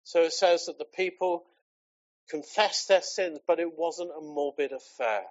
So 0.05 0.23
it 0.23 0.33
says 0.33 0.67
that 0.67 0.79
the 0.79 0.85
people 0.85 1.45
confessed 2.29 2.89
their 2.89 3.03
sins, 3.03 3.39
but 3.47 3.59
it 3.59 3.77
wasn't 3.77 4.11
a 4.17 4.21
morbid 4.21 4.73
affair. 4.73 5.23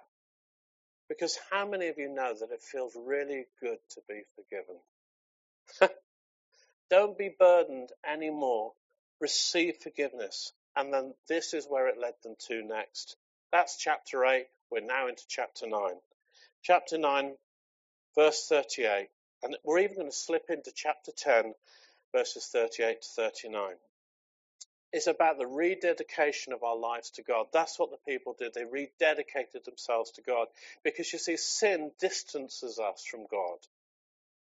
Because 1.08 1.38
how 1.50 1.68
many 1.68 1.88
of 1.88 1.98
you 1.98 2.08
know 2.08 2.34
that 2.34 2.50
it 2.50 2.62
feels 2.62 2.96
really 2.96 3.46
good 3.60 3.78
to 3.90 4.00
be 4.08 4.22
forgiven? 4.34 4.76
Don't 6.90 7.16
be 7.16 7.34
burdened 7.38 7.90
anymore. 8.06 8.72
Receive 9.20 9.76
forgiveness. 9.82 10.52
And 10.76 10.92
then 10.92 11.14
this 11.28 11.54
is 11.54 11.66
where 11.68 11.88
it 11.88 11.98
led 12.00 12.14
them 12.22 12.34
to 12.48 12.62
next. 12.62 13.16
That's 13.52 13.76
chapter 13.78 14.24
8. 14.24 14.46
We're 14.70 14.80
now 14.80 15.08
into 15.08 15.22
chapter 15.28 15.68
9. 15.68 15.90
Chapter 16.62 16.98
9, 16.98 17.34
verse 18.16 18.46
38. 18.48 19.08
And 19.42 19.56
we're 19.62 19.80
even 19.80 19.96
going 19.96 20.10
to 20.10 20.16
slip 20.16 20.46
into 20.48 20.72
chapter 20.74 21.12
10, 21.16 21.54
verses 22.12 22.48
38 22.50 23.02
to 23.02 23.08
39. 23.16 23.74
It's 24.94 25.08
about 25.08 25.38
the 25.38 25.46
rededication 25.48 26.52
of 26.52 26.62
our 26.62 26.76
lives 26.76 27.10
to 27.16 27.24
God. 27.24 27.46
That's 27.52 27.80
what 27.80 27.90
the 27.90 28.12
people 28.12 28.36
did. 28.38 28.54
They 28.54 28.62
rededicated 28.62 29.64
themselves 29.64 30.12
to 30.12 30.22
God. 30.22 30.46
Because 30.84 31.12
you 31.12 31.18
see, 31.18 31.36
sin 31.36 31.90
distances 31.98 32.78
us 32.78 33.04
from 33.04 33.26
God. 33.28 33.58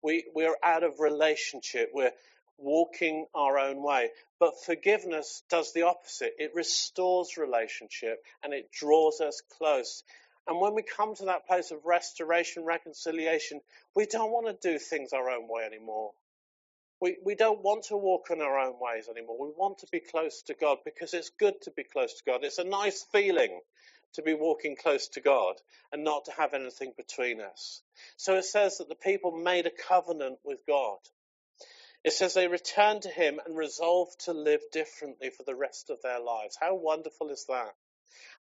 We, 0.03 0.27
we're 0.35 0.59
out 0.63 0.83
of 0.83 1.01
relationship. 1.01 1.93
We're 1.95 2.13
walking 2.59 3.25
our 3.35 3.59
own 3.59 3.83
way. 3.83 4.11
But 4.39 4.63
forgiveness 4.63 5.43
does 5.49 5.73
the 5.73 5.85
opposite. 5.85 6.35
It 6.39 6.55
restores 6.55 7.39
relationship 7.39 8.23
and 8.43 8.53
it 8.53 8.71
draws 8.71 9.23
us 9.23 9.41
close. 9.57 10.03
And 10.47 10.61
when 10.61 10.75
we 10.75 10.83
come 10.83 11.15
to 11.15 11.25
that 11.25 11.47
place 11.47 11.71
of 11.71 11.87
restoration, 11.87 12.67
reconciliation, 12.67 13.63
we 13.97 14.05
don't 14.05 14.31
want 14.31 14.49
to 14.49 14.73
do 14.73 14.79
things 14.79 15.15
our 15.15 15.31
own 15.31 15.49
way 15.49 15.65
anymore. 15.65 16.13
We, 17.01 17.19
we 17.25 17.35
don't 17.35 17.63
want 17.63 17.85
to 17.87 17.97
walk 17.97 18.29
in 18.31 18.41
our 18.41 18.59
own 18.59 18.75
ways 18.81 19.09
anymore. 19.09 19.37
We 19.39 19.53
want 19.57 19.79
to 19.79 19.87
be 19.91 20.01
close 20.01 20.43
to 20.43 20.55
God 20.55 20.79
because 20.85 21.13
it's 21.13 21.31
good 21.39 21.61
to 21.63 21.71
be 21.71 21.85
close 21.85 22.15
to 22.15 22.25
God. 22.25 22.45
It's 22.45 22.59
a 22.59 22.65
nice 22.65 23.05
feeling 23.13 23.61
to 24.15 24.23
be 24.23 24.35
walking 24.35 24.77
close 24.77 25.09
to 25.09 25.21
God 25.21 25.57
and 25.93 26.05
not 26.05 26.27
to 26.27 26.33
have 26.33 26.55
anything 26.55 26.93
between 26.97 27.41
us. 27.41 27.83
So 28.17 28.37
it 28.37 28.45
says 28.45 28.79
that 28.79 28.89
the 28.89 28.95
people 28.95 29.33
made 29.33 29.67
a 29.67 29.71
covenant 29.89 30.39
with 30.45 30.61
God. 30.67 30.99
It 32.05 32.13
says 32.13 32.35
they 32.35 32.49
returned 32.49 33.03
to 33.03 33.09
him 33.09 33.41
and 33.45 33.57
resolved 33.57 34.27
to 34.27 34.33
live 34.33 34.61
differently 34.73 35.31
for 35.31 35.43
the 35.43 35.55
rest 35.55 35.91
of 35.91 36.03
their 36.03 36.21
lives. 36.21 36.57
How 36.61 36.75
wonderful 36.75 37.31
is 37.31 37.47
that? 37.49 37.75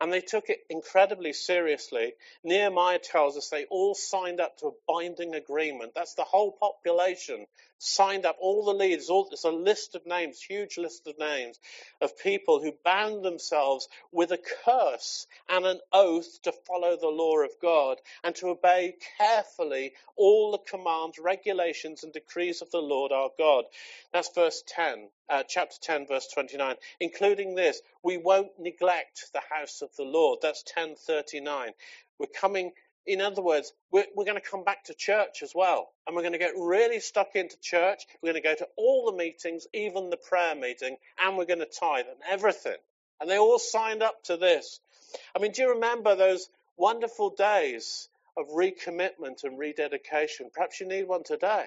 And 0.01 0.13
they 0.13 0.21
took 0.21 0.51
it 0.51 0.61
incredibly 0.69 1.33
seriously. 1.33 2.15
Nehemiah 2.43 2.99
tells 2.99 3.37
us 3.37 3.49
they 3.49 3.65
all 3.67 3.95
signed 3.95 4.41
up 4.41 4.59
to 4.59 4.67
a 4.67 4.73
binding 4.87 5.35
agreement. 5.35 5.93
That's 5.95 6.15
the 6.15 6.25
whole 6.25 6.53
population 6.53 7.47
signed 7.85 8.27
up, 8.27 8.37
all 8.41 8.65
the 8.65 8.73
leaders, 8.73 9.11
all, 9.11 9.29
it's 9.31 9.45
a 9.45 9.51
list 9.51 9.95
of 9.95 10.07
names, 10.07 10.41
huge 10.41 10.79
list 10.79 11.07
of 11.07 11.19
names 11.19 11.59
of 12.01 12.19
people 12.19 12.61
who 12.61 12.73
bound 12.85 13.25
themselves 13.25 13.89
with 14.13 14.33
a 14.33 14.39
curse 14.65 15.27
and 15.49 15.67
an 15.67 15.81
oath 15.93 16.41
to 16.43 16.53
follow 16.67 16.97
the 16.97 17.09
law 17.09 17.39
of 17.39 17.51
God 17.61 17.99
and 18.23 18.35
to 18.37 18.49
obey 18.49 18.97
carefully 19.19 19.93
all 20.17 20.53
the 20.53 20.59
commands, 20.59 21.19
regulations, 21.19 22.05
and 22.05 22.13
decrees 22.13 22.63
of 22.63 22.71
the 22.71 22.79
Lord 22.79 23.13
our 23.13 23.31
God. 23.39 23.65
That's 24.13 24.31
verse 24.35 24.63
10, 24.67 25.09
uh, 25.29 25.43
chapter 25.49 25.77
10, 25.81 26.07
verse 26.07 26.29
29, 26.33 26.77
including 27.01 27.55
this, 27.55 27.81
we 28.03 28.17
won't 28.17 28.59
neglect 28.59 29.31
the 29.33 29.43
house 29.51 29.83
of 29.83 29.95
the 29.97 30.05
Lord. 30.05 30.41
That's 30.43 30.65
1039. 30.75 31.73
We're 32.19 32.27
coming 32.27 32.73
in 33.07 33.21
other 33.21 33.43
words, 33.43 33.73
we're, 33.91 34.07
we're, 34.17 34.25
going 34.25 34.41
to 34.41 34.49
come 34.49 34.65
back 34.65 34.85
to 34.85 34.95
church 34.95 35.43
as 35.43 35.53
well. 35.55 35.91
And 36.07 36.17
we're 36.17 36.23
going 36.23 36.33
to 36.33 36.39
get 36.39 36.55
really 36.57 37.01
stuck 37.01 37.37
into 37.37 37.57
church. 37.61 38.05
We're 38.23 38.33
going 38.33 38.43
to 38.43 38.49
go 38.49 38.55
to 38.55 38.69
all 38.77 39.07
the 39.07 39.17
meetings, 39.17 39.67
even 39.75 40.11
the 40.11 40.17
prayer 40.17 40.55
meeting, 40.55 40.97
and 41.23 41.37
we're 41.37 41.45
going 41.45 41.59
to 41.61 41.67
tithe 41.67 42.07
and 42.07 42.21
everything. 42.31 42.77
And 43.21 43.31
they 43.31 43.39
all 43.39 43.59
signed 43.59 44.03
up 44.03 44.23
to 44.25 44.37
this. 44.37 44.81
I 45.37 45.39
mean, 45.39 45.53
do 45.53 45.63
you 45.63 45.71
remember 45.75 46.17
those 46.17 46.49
wonderful 46.77 47.31
days 47.31 48.09
of 48.37 48.47
recommitment 48.49 49.45
and 49.45 49.59
rededication? 49.59 50.51
Perhaps 50.53 50.81
you 50.81 50.89
need 50.89 51.07
one 51.07 51.25
today. 51.25 51.67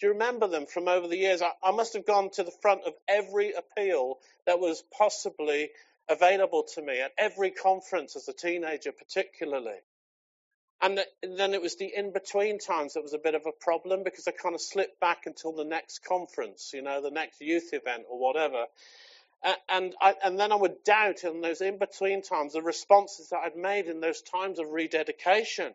Do 0.00 0.06
you 0.06 0.14
remember 0.14 0.48
them 0.48 0.64
from 0.64 0.88
over 0.88 1.06
the 1.06 1.18
years? 1.18 1.42
I, 1.42 1.50
I 1.62 1.72
must 1.72 1.92
have 1.92 2.06
gone 2.06 2.30
to 2.30 2.42
the 2.42 2.54
front 2.62 2.84
of 2.86 2.94
every 3.06 3.52
appeal 3.52 4.18
that 4.46 4.58
was 4.58 4.82
possibly 4.96 5.70
available 6.08 6.64
to 6.74 6.82
me 6.82 7.00
at 7.00 7.12
every 7.18 7.50
conference 7.50 8.16
as 8.16 8.26
a 8.28 8.32
teenager, 8.32 8.92
particularly. 8.92 9.76
And 10.82 10.98
then 11.22 11.52
it 11.52 11.60
was 11.60 11.76
the 11.76 11.92
in 11.94 12.12
between 12.12 12.58
times 12.58 12.94
that 12.94 13.02
was 13.02 13.12
a 13.12 13.18
bit 13.18 13.34
of 13.34 13.44
a 13.46 13.52
problem 13.52 14.02
because 14.02 14.26
I 14.26 14.30
kind 14.30 14.54
of 14.54 14.62
slipped 14.62 14.98
back 14.98 15.26
until 15.26 15.52
the 15.52 15.64
next 15.64 16.04
conference, 16.04 16.70
you 16.72 16.80
know, 16.80 17.02
the 17.02 17.10
next 17.10 17.40
youth 17.42 17.74
event 17.74 18.04
or 18.08 18.18
whatever. 18.18 18.64
And, 19.68 19.94
I, 20.00 20.14
and 20.22 20.38
then 20.38 20.52
I 20.52 20.54
would 20.56 20.82
doubt 20.84 21.24
in 21.24 21.40
those 21.40 21.60
in 21.60 21.78
between 21.78 22.22
times 22.22 22.54
the 22.54 22.62
responses 22.62 23.28
that 23.28 23.40
I'd 23.44 23.56
made 23.56 23.86
in 23.86 24.00
those 24.00 24.22
times 24.22 24.58
of 24.58 24.68
rededication. 24.70 25.74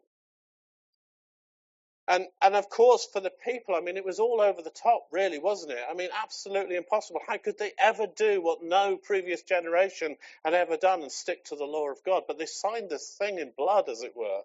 And, 2.08 2.26
and 2.42 2.56
of 2.56 2.70
course, 2.70 3.08
for 3.12 3.20
the 3.20 3.32
people, 3.44 3.74
I 3.74 3.82
mean, 3.82 3.98
it 3.98 4.06
was 4.06 4.20
all 4.20 4.40
over 4.40 4.62
the 4.62 4.70
top, 4.70 5.08
really, 5.12 5.40
wasn't 5.40 5.72
it? 5.72 5.84
I 5.90 5.96
mean, 5.96 6.10
absolutely 6.24 6.76
impossible. 6.76 7.22
How 7.28 7.38
could 7.38 7.58
they 7.58 7.72
ever 7.80 8.06
do 8.06 8.42
what 8.42 8.64
no 8.64 8.98
previous 8.98 9.42
generation 9.42 10.16
had 10.44 10.54
ever 10.54 10.78
done 10.78 11.02
and 11.02 11.12
stick 11.12 11.46
to 11.46 11.56
the 11.56 11.66
law 11.66 11.90
of 11.90 12.04
God? 12.06 12.24
But 12.28 12.38
they 12.38 12.46
signed 12.46 12.92
this 12.92 13.16
thing 13.18 13.40
in 13.40 13.52
blood, 13.58 13.90
as 13.90 14.04
it 14.04 14.16
were. 14.16 14.42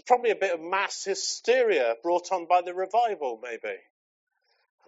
It's 0.00 0.06
probably 0.06 0.30
a 0.30 0.34
bit 0.36 0.54
of 0.54 0.62
mass 0.62 1.04
hysteria 1.04 1.94
brought 2.02 2.32
on 2.32 2.46
by 2.46 2.62
the 2.62 2.72
revival, 2.72 3.38
maybe. 3.42 3.76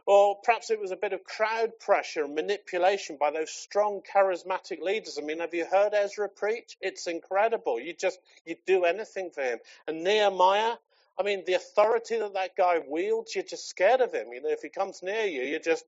Or 0.07 0.41
perhaps 0.43 0.71
it 0.71 0.81
was 0.81 0.91
a 0.91 0.97
bit 0.97 1.13
of 1.13 1.23
crowd 1.23 1.79
pressure 1.79 2.25
and 2.25 2.35
manipulation 2.35 3.19
by 3.21 3.31
those 3.31 3.51
strong 3.51 4.01
charismatic 4.01 4.81
leaders. 4.81 5.19
I 5.19 5.21
mean, 5.21 5.41
have 5.41 5.53
you 5.53 5.67
heard 5.67 5.93
Ezra 5.93 6.31
preach? 6.31 6.79
It's 6.81 7.07
incredible. 7.09 7.79
You 7.79 7.93
just, 7.93 8.19
you'd 8.47 8.65
do 8.67 8.85
anything 8.85 9.31
for 9.31 9.43
him. 9.43 9.59
And 9.87 10.03
Nehemiah, 10.03 10.77
I 11.21 11.23
mean, 11.23 11.45
the 11.47 11.55
authority 11.55 12.19
that 12.19 12.33
that 12.33 12.57
guy 12.57 12.81
wields, 12.89 13.35
you're 13.35 13.45
just 13.45 13.69
scared 13.69 14.01
of 14.01 14.15
him. 14.15 14.33
You 14.33 14.41
know, 14.41 14.49
if 14.49 14.63
he 14.63 14.71
comes 14.71 15.03
near 15.03 15.27
you, 15.27 15.43
you 15.43 15.61
just, 15.61 15.85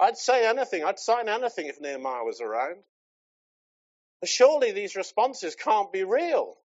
I'd 0.00 0.16
say 0.16 0.48
anything. 0.48 0.82
I'd 0.82 0.98
sign 0.98 1.28
anything 1.28 1.66
if 1.66 1.78
Nehemiah 1.78 2.24
was 2.24 2.40
around. 2.40 2.78
But 4.20 4.30
surely 4.30 4.72
these 4.72 4.96
responses 4.96 5.54
can't 5.54 5.92
be 5.92 6.04
real. 6.04 6.56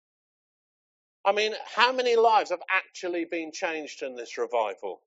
I 1.23 1.33
mean, 1.33 1.53
how 1.75 1.91
many 1.91 2.15
lives 2.15 2.49
have 2.49 2.63
actually 2.69 3.25
been 3.25 3.51
changed 3.51 4.01
in 4.01 4.15
this 4.15 4.37
revival? 4.37 5.01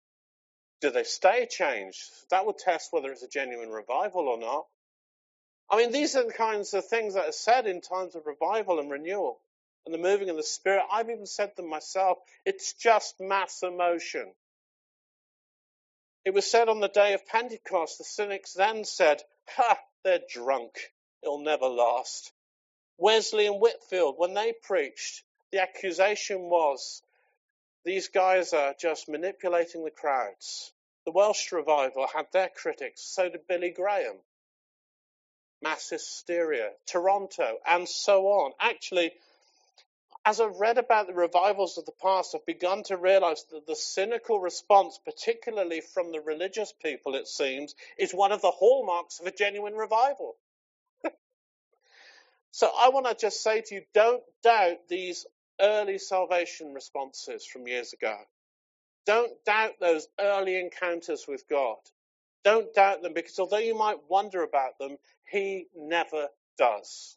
Do 0.80 0.90
they 0.90 1.04
stay 1.04 1.46
changed? 1.46 2.02
That 2.30 2.46
would 2.46 2.58
test 2.58 2.92
whether 2.92 3.10
it's 3.10 3.22
a 3.22 3.28
genuine 3.28 3.70
revival 3.70 4.28
or 4.28 4.38
not. 4.38 4.66
I 5.70 5.78
mean, 5.78 5.92
these 5.92 6.14
are 6.14 6.26
the 6.26 6.32
kinds 6.32 6.74
of 6.74 6.86
things 6.86 7.14
that 7.14 7.28
are 7.28 7.32
said 7.32 7.66
in 7.66 7.80
times 7.80 8.14
of 8.14 8.26
revival 8.26 8.78
and 8.78 8.90
renewal 8.90 9.40
and 9.86 9.94
the 9.94 9.98
moving 9.98 10.30
of 10.30 10.36
the 10.36 10.42
Spirit. 10.42 10.84
I've 10.92 11.10
even 11.10 11.26
said 11.26 11.52
them 11.56 11.68
myself. 11.68 12.18
It's 12.44 12.74
just 12.74 13.16
mass 13.20 13.62
emotion. 13.62 14.32
It 16.24 16.32
was 16.32 16.50
said 16.50 16.68
on 16.68 16.80
the 16.80 16.88
day 16.88 17.14
of 17.14 17.26
Pentecost, 17.26 17.98
the 17.98 18.04
cynics 18.04 18.54
then 18.54 18.84
said, 18.84 19.22
Ha, 19.50 19.78
they're 20.04 20.20
drunk. 20.28 20.92
It'll 21.22 21.42
never 21.42 21.66
last. 21.66 22.32
Wesley 22.98 23.46
and 23.46 23.60
Whitefield, 23.60 24.14
when 24.16 24.34
they 24.34 24.52
preached, 24.62 25.22
the 25.54 25.62
accusation 25.62 26.50
was 26.50 27.00
these 27.84 28.08
guys 28.08 28.52
are 28.52 28.74
just 28.76 29.08
manipulating 29.08 29.84
the 29.84 29.90
crowds. 29.90 30.72
The 31.04 31.12
Welsh 31.12 31.52
revival 31.52 32.08
had 32.12 32.26
their 32.32 32.48
critics, 32.48 33.02
so 33.02 33.28
did 33.28 33.46
Billy 33.46 33.70
Graham. 33.70 34.16
Mass 35.62 35.90
hysteria, 35.90 36.70
Toronto, 36.86 37.58
and 37.64 37.88
so 37.88 38.26
on. 38.26 38.50
Actually, 38.58 39.12
as 40.26 40.40
I've 40.40 40.56
read 40.56 40.76
about 40.76 41.06
the 41.06 41.14
revivals 41.14 41.78
of 41.78 41.86
the 41.86 41.92
past, 42.02 42.34
I've 42.34 42.44
begun 42.44 42.82
to 42.84 42.96
realize 42.96 43.44
that 43.52 43.64
the 43.64 43.76
cynical 43.76 44.40
response, 44.40 44.98
particularly 45.04 45.82
from 45.82 46.10
the 46.10 46.20
religious 46.20 46.74
people, 46.82 47.14
it 47.14 47.28
seems, 47.28 47.76
is 47.96 48.12
one 48.12 48.32
of 48.32 48.42
the 48.42 48.50
hallmarks 48.50 49.20
of 49.20 49.26
a 49.26 49.30
genuine 49.30 49.74
revival. 49.74 50.34
so 52.50 52.72
I 52.76 52.88
want 52.88 53.06
to 53.06 53.14
just 53.14 53.40
say 53.40 53.60
to 53.60 53.74
you, 53.76 53.82
don't 53.94 54.22
doubt 54.42 54.88
these 54.88 55.26
early 55.60 55.98
salvation 55.98 56.74
responses 56.74 57.46
from 57.46 57.66
years 57.68 57.92
ago. 57.92 58.16
Don't 59.06 59.32
doubt 59.44 59.74
those 59.80 60.08
early 60.20 60.58
encounters 60.58 61.26
with 61.28 61.48
God. 61.48 61.76
Don't 62.44 62.74
doubt 62.74 63.02
them 63.02 63.14
because 63.14 63.38
although 63.38 63.58
you 63.58 63.76
might 63.76 63.98
wonder 64.08 64.42
about 64.42 64.78
them, 64.78 64.98
He 65.30 65.68
never 65.76 66.28
does. 66.58 67.16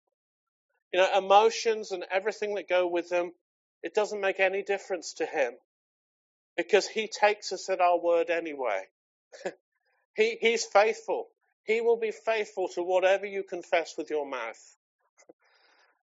You 0.93 1.02
know, 1.02 1.17
emotions 1.17 1.91
and 1.91 2.06
everything 2.12 2.56
that 2.56 2.69
go 2.69 2.88
with 2.88 3.10
them, 3.10 3.34
it 3.84 3.93
doesn't 3.93 4.21
make 4.21 4.39
any 4.39 4.63
difference 4.63 5.13
to 5.15 5.26
Him 5.26 5.54
because 6.58 6.88
He 6.88 7.08
takes 7.08 7.54
us 7.54 7.69
at 7.69 7.82
our 7.82 8.00
word 8.00 8.30
anyway. 8.30 8.84
he, 10.15 10.38
he's 10.41 10.65
faithful. 10.65 11.28
He 11.65 11.82
will 11.82 11.97
be 11.97 12.12
faithful 12.12 12.69
to 12.69 12.84
whatever 12.84 13.26
you 13.26 13.43
confess 13.43 13.95
with 13.97 14.10
your 14.10 14.28
mouth. 14.28 14.76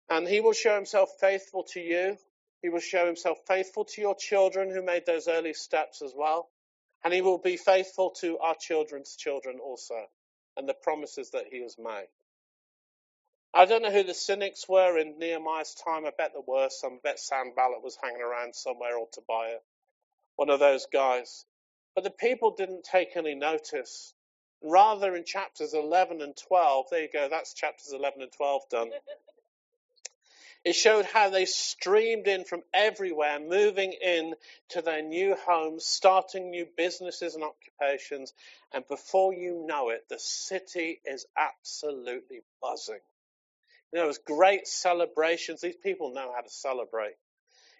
And 0.10 0.28
he 0.28 0.42
will 0.42 0.54
show 0.54 0.76
himself 0.76 1.10
faithful 1.20 1.63
to 1.74 1.80
you. 1.80 2.18
He 2.62 2.70
will 2.70 2.80
show 2.80 3.06
himself 3.06 3.39
faithful 3.48 3.86
to 3.86 4.02
your 4.02 4.16
children 4.16 4.70
who 4.70 4.82
made 4.82 5.06
those 5.06 5.28
early 5.28 5.54
steps 5.54 6.02
as 6.02 6.13
well. 6.16 6.50
And 7.04 7.13
he 7.13 7.22
will 7.22 7.38
be 7.38 7.58
faithful 7.58 8.12
to 8.22 8.38
our 8.39 8.56
children's 8.56 9.16
children 9.16 9.60
also 9.60 10.06
and 10.56 10.68
the 10.68 10.74
promises 10.74 11.32
that 11.32 11.46
he 11.52 11.62
has 11.62 11.78
made. 11.78 12.08
I 13.54 13.66
don't 13.66 13.84
know 13.84 13.92
who 13.92 14.04
the 14.04 14.13
cynics 14.13 14.68
were 14.68 14.98
in 14.98 15.20
Nehemiah's 15.20 15.76
time. 15.76 16.06
I 16.06 16.12
bet 16.18 16.32
there 16.34 16.42
were 16.46 16.70
some. 16.70 16.94
I 16.94 17.00
bet 17.04 17.20
Sanballat 17.20 17.84
was 17.84 17.98
hanging 18.02 18.22
around 18.22 18.56
somewhere 18.56 18.98
or 18.98 19.08
Tobiah, 19.12 19.60
one 20.38 20.50
of 20.50 20.60
those 20.60 20.88
guys. 20.92 21.46
But 21.94 22.04
the 22.04 22.10
people 22.10 22.56
didn't 22.56 22.84
take 22.84 23.16
any 23.16 23.36
notice. 23.36 24.13
Rather, 24.63 25.16
in 25.16 25.26
chapters 25.26 25.74
11 25.74 26.22
and 26.22 26.36
12, 26.36 26.86
there 26.89 27.02
you 27.04 27.10
go, 27.12 27.28
that's 27.30 27.54
chapters 27.54 27.94
11 27.94 28.22
and 28.22 28.32
12 28.32 28.62
done. 28.72 28.89
It 30.65 30.76
showed 30.76 31.06
how 31.06 31.30
they 31.30 31.45
streamed 31.45 32.28
in 32.28 32.45
from 32.45 32.63
everywhere, 32.73 33.39
moving 33.39 33.91
in 33.93 34.36
to 34.69 34.82
their 34.82 35.02
new 35.02 35.36
homes, 35.36 35.86
starting 35.86 36.52
new 36.52 36.65
businesses 36.78 37.36
and 37.36 37.43
occupations. 37.43 38.34
And 38.73 38.88
before 38.88 39.34
you 39.34 39.65
know 39.67 39.89
it, 39.89 40.06
the 40.08 40.19
city 40.19 41.02
is 41.06 41.26
absolutely 41.38 42.43
buzzing. 42.62 43.02
You 43.91 43.99
know, 43.99 44.06
it 44.06 44.08
was 44.08 44.19
great 44.19 44.67
celebrations. 44.67 45.62
These 45.62 45.76
people 45.76 46.13
know 46.13 46.32
how 46.34 46.41
to 46.41 46.49
celebrate. 46.49 47.15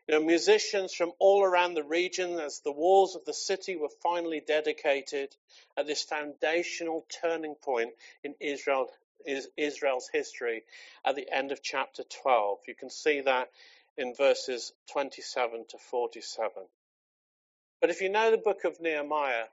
You 0.08 0.16
know, 0.16 0.26
musicians 0.26 0.94
from 0.94 1.14
all 1.18 1.44
around 1.44 1.76
the 1.76 1.84
region, 1.84 2.38
as 2.38 2.60
the 2.60 2.74
walls 2.74 3.16
of 3.16 3.24
the 3.24 3.34
city 3.34 3.78
were 3.78 3.90
finally 4.02 4.42
dedicated 4.46 5.34
at 5.78 5.88
this 5.88 6.04
foundational 6.04 7.06
turning 7.22 7.56
point 7.56 7.94
in 8.22 8.36
Israel 8.42 8.90
is 8.92 8.98
Israel's 9.58 10.10
history 10.12 10.64
at 11.06 11.16
the 11.16 11.28
end 11.32 11.52
of 11.52 11.62
chapter 11.62 12.04
12. 12.24 12.60
You 12.68 12.76
can 12.76 12.90
see 12.90 13.22
that 13.22 13.50
in 13.98 14.14
verses 14.16 14.74
27 14.92 15.66
to 15.70 15.78
47. 15.78 16.52
But 17.82 17.90
if 17.90 18.02
you 18.02 18.10
know 18.10 18.32
the 18.32 18.38
book 18.38 18.64
of 18.64 18.80
Nehemiah, 18.80 19.46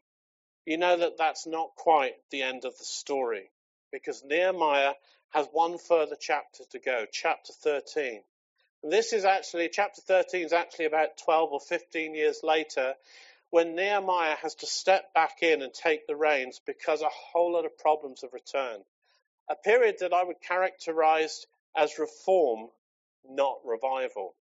you 0.64 0.78
know 0.78 0.96
that 0.96 1.18
that's 1.18 1.46
not 1.46 1.74
quite 1.76 2.14
the 2.30 2.42
end 2.42 2.64
of 2.64 2.76
the 2.78 2.84
story 2.84 3.50
because 3.92 4.22
Nehemiah 4.24 4.94
has 5.30 5.46
one 5.52 5.78
further 5.78 6.16
chapter 6.18 6.64
to 6.70 6.78
go, 6.78 7.06
chapter 7.10 7.52
13. 7.52 8.22
And 8.82 8.92
this 8.92 9.12
is 9.12 9.24
actually, 9.24 9.68
chapter 9.68 10.00
13 10.00 10.44
is 10.44 10.52
actually 10.52 10.86
about 10.86 11.18
12 11.24 11.52
or 11.52 11.60
15 11.60 12.14
years 12.14 12.40
later 12.42 12.94
when 13.50 13.74
Nehemiah 13.74 14.36
has 14.36 14.54
to 14.56 14.66
step 14.66 15.12
back 15.12 15.42
in 15.42 15.60
and 15.62 15.74
take 15.74 16.06
the 16.06 16.16
reins 16.16 16.60
because 16.64 17.02
a 17.02 17.08
whole 17.08 17.52
lot 17.52 17.64
of 17.64 17.76
problems 17.78 18.22
have 18.22 18.32
returned 18.32 18.84
a 19.50 19.56
period 19.56 19.96
that 20.00 20.12
I 20.12 20.22
would 20.22 20.40
characterize 20.40 21.44
as 21.76 21.98
reform, 21.98 22.68
not 23.28 23.58
revival. 23.64 24.34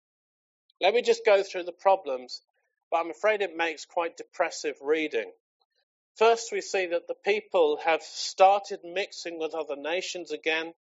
Let 0.80 0.94
me 0.94 1.00
just 1.00 1.24
go 1.24 1.42
through 1.42 1.62
the 1.62 1.72
problems, 1.72 2.42
but 2.90 2.98
I'm 2.98 3.10
afraid 3.10 3.40
it 3.40 3.56
makes 3.56 3.84
quite 3.84 4.16
depressive 4.16 4.74
reading. 4.82 5.30
First, 6.16 6.50
we 6.50 6.60
see 6.60 6.86
that 6.86 7.06
the 7.06 7.14
people 7.14 7.78
have 7.84 8.02
started 8.02 8.80
mixing 8.84 9.38
with 9.38 9.54
other 9.54 9.76
nations 9.76 10.32
again, 10.32 10.74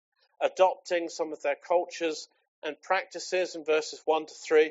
adopting 0.40 1.08
some 1.08 1.32
of 1.32 1.42
their 1.42 1.56
cultures 1.56 2.28
and 2.62 2.80
practices 2.80 3.56
in 3.56 3.64
verses 3.64 4.00
1 4.04 4.26
to 4.26 4.35
3. 4.46 4.70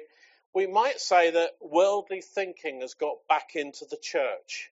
We 0.53 0.67
might 0.67 0.99
say 0.99 1.31
that 1.31 1.51
worldly 1.59 2.21
thinking 2.21 2.81
has 2.81 2.93
got 2.93 3.27
back 3.27 3.55
into 3.55 3.85
the 3.89 3.97
church. 4.01 4.71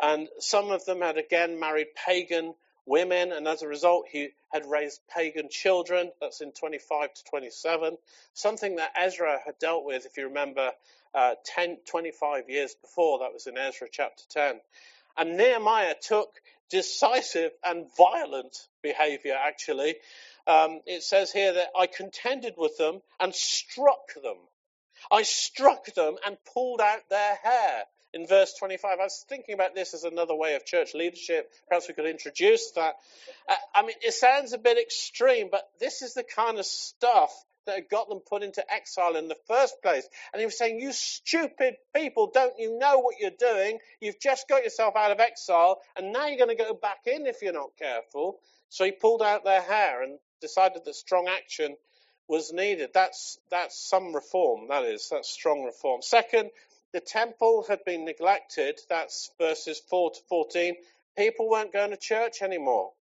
And 0.00 0.28
some 0.38 0.70
of 0.70 0.84
them 0.84 1.00
had 1.00 1.18
again 1.18 1.58
married 1.60 1.88
pagan 1.94 2.54
women, 2.86 3.32
and 3.32 3.46
as 3.46 3.62
a 3.62 3.68
result, 3.68 4.06
he 4.10 4.30
had 4.52 4.64
raised 4.66 5.00
pagan 5.14 5.48
children. 5.50 6.10
That's 6.20 6.40
in 6.40 6.52
25 6.52 7.12
to 7.12 7.24
27. 7.24 7.98
Something 8.32 8.76
that 8.76 8.92
Ezra 8.96 9.38
had 9.44 9.58
dealt 9.58 9.84
with, 9.84 10.06
if 10.06 10.16
you 10.16 10.28
remember, 10.28 10.72
uh, 11.14 11.34
10, 11.44 11.78
25 11.86 12.48
years 12.48 12.74
before. 12.80 13.18
That 13.18 13.32
was 13.32 13.46
in 13.46 13.58
Ezra 13.58 13.88
chapter 13.90 14.24
10. 14.30 14.60
And 15.18 15.36
Nehemiah 15.36 15.94
took 16.00 16.30
decisive 16.70 17.52
and 17.64 17.86
violent 17.96 18.56
behavior, 18.82 19.36
actually. 19.38 19.96
Um, 20.46 20.80
it 20.86 21.02
says 21.02 21.32
here 21.32 21.54
that 21.54 21.68
I 21.78 21.86
contended 21.86 22.54
with 22.56 22.76
them 22.76 23.00
and 23.18 23.34
struck 23.34 24.14
them. 24.22 24.36
I 25.10 25.22
struck 25.22 25.86
them 25.94 26.16
and 26.24 26.36
pulled 26.52 26.80
out 26.80 27.08
their 27.08 27.38
hair. 27.42 27.84
In 28.16 28.26
verse 28.26 28.54
25, 28.54 28.98
I 28.98 29.02
was 29.02 29.26
thinking 29.28 29.52
about 29.54 29.74
this 29.74 29.92
as 29.92 30.04
another 30.04 30.34
way 30.34 30.54
of 30.54 30.64
church 30.64 30.94
leadership. 30.94 31.52
Perhaps 31.68 31.86
we 31.86 31.92
could 31.92 32.06
introduce 32.06 32.70
that. 32.70 32.94
Uh, 33.46 33.54
I 33.74 33.82
mean, 33.82 33.96
it 34.00 34.14
sounds 34.14 34.54
a 34.54 34.58
bit 34.58 34.78
extreme, 34.78 35.48
but 35.50 35.68
this 35.80 36.00
is 36.00 36.14
the 36.14 36.22
kind 36.22 36.58
of 36.58 36.64
stuff 36.64 37.30
that 37.66 37.74
had 37.74 37.90
got 37.90 38.08
them 38.08 38.20
put 38.20 38.42
into 38.42 38.64
exile 38.72 39.16
in 39.16 39.28
the 39.28 39.36
first 39.46 39.82
place. 39.82 40.08
And 40.32 40.40
he 40.40 40.46
was 40.46 40.56
saying, 40.56 40.80
You 40.80 40.92
stupid 40.92 41.74
people, 41.94 42.30
don't 42.32 42.58
you 42.58 42.78
know 42.78 43.00
what 43.00 43.16
you're 43.20 43.32
doing? 43.38 43.80
You've 44.00 44.18
just 44.18 44.48
got 44.48 44.64
yourself 44.64 44.96
out 44.96 45.10
of 45.10 45.20
exile, 45.20 45.82
and 45.94 46.10
now 46.10 46.26
you're 46.26 46.38
going 46.38 46.56
to 46.56 46.64
go 46.64 46.72
back 46.72 47.00
in 47.04 47.26
if 47.26 47.42
you're 47.42 47.52
not 47.52 47.76
careful. 47.78 48.38
So 48.70 48.86
he 48.86 48.92
pulled 48.92 49.20
out 49.20 49.44
their 49.44 49.60
hair 49.60 50.02
and 50.02 50.18
decided 50.40 50.86
that 50.86 50.94
strong 50.94 51.28
action 51.28 51.76
was 52.28 52.50
needed. 52.50 52.92
That's, 52.94 53.38
that's 53.50 53.78
some 53.78 54.14
reform, 54.14 54.68
that 54.68 54.84
is, 54.84 55.10
that's 55.10 55.28
strong 55.28 55.64
reform. 55.64 56.00
Second, 56.00 56.50
the 56.92 57.00
temple 57.00 57.64
had 57.68 57.84
been 57.84 58.04
neglected. 58.04 58.80
That's 58.88 59.30
verses 59.38 59.80
4 59.90 60.12
to 60.12 60.20
14. 60.28 60.76
People 61.16 61.48
weren't 61.48 61.72
going 61.72 61.90
to 61.90 61.96
church 61.96 62.42
anymore. 62.42 62.92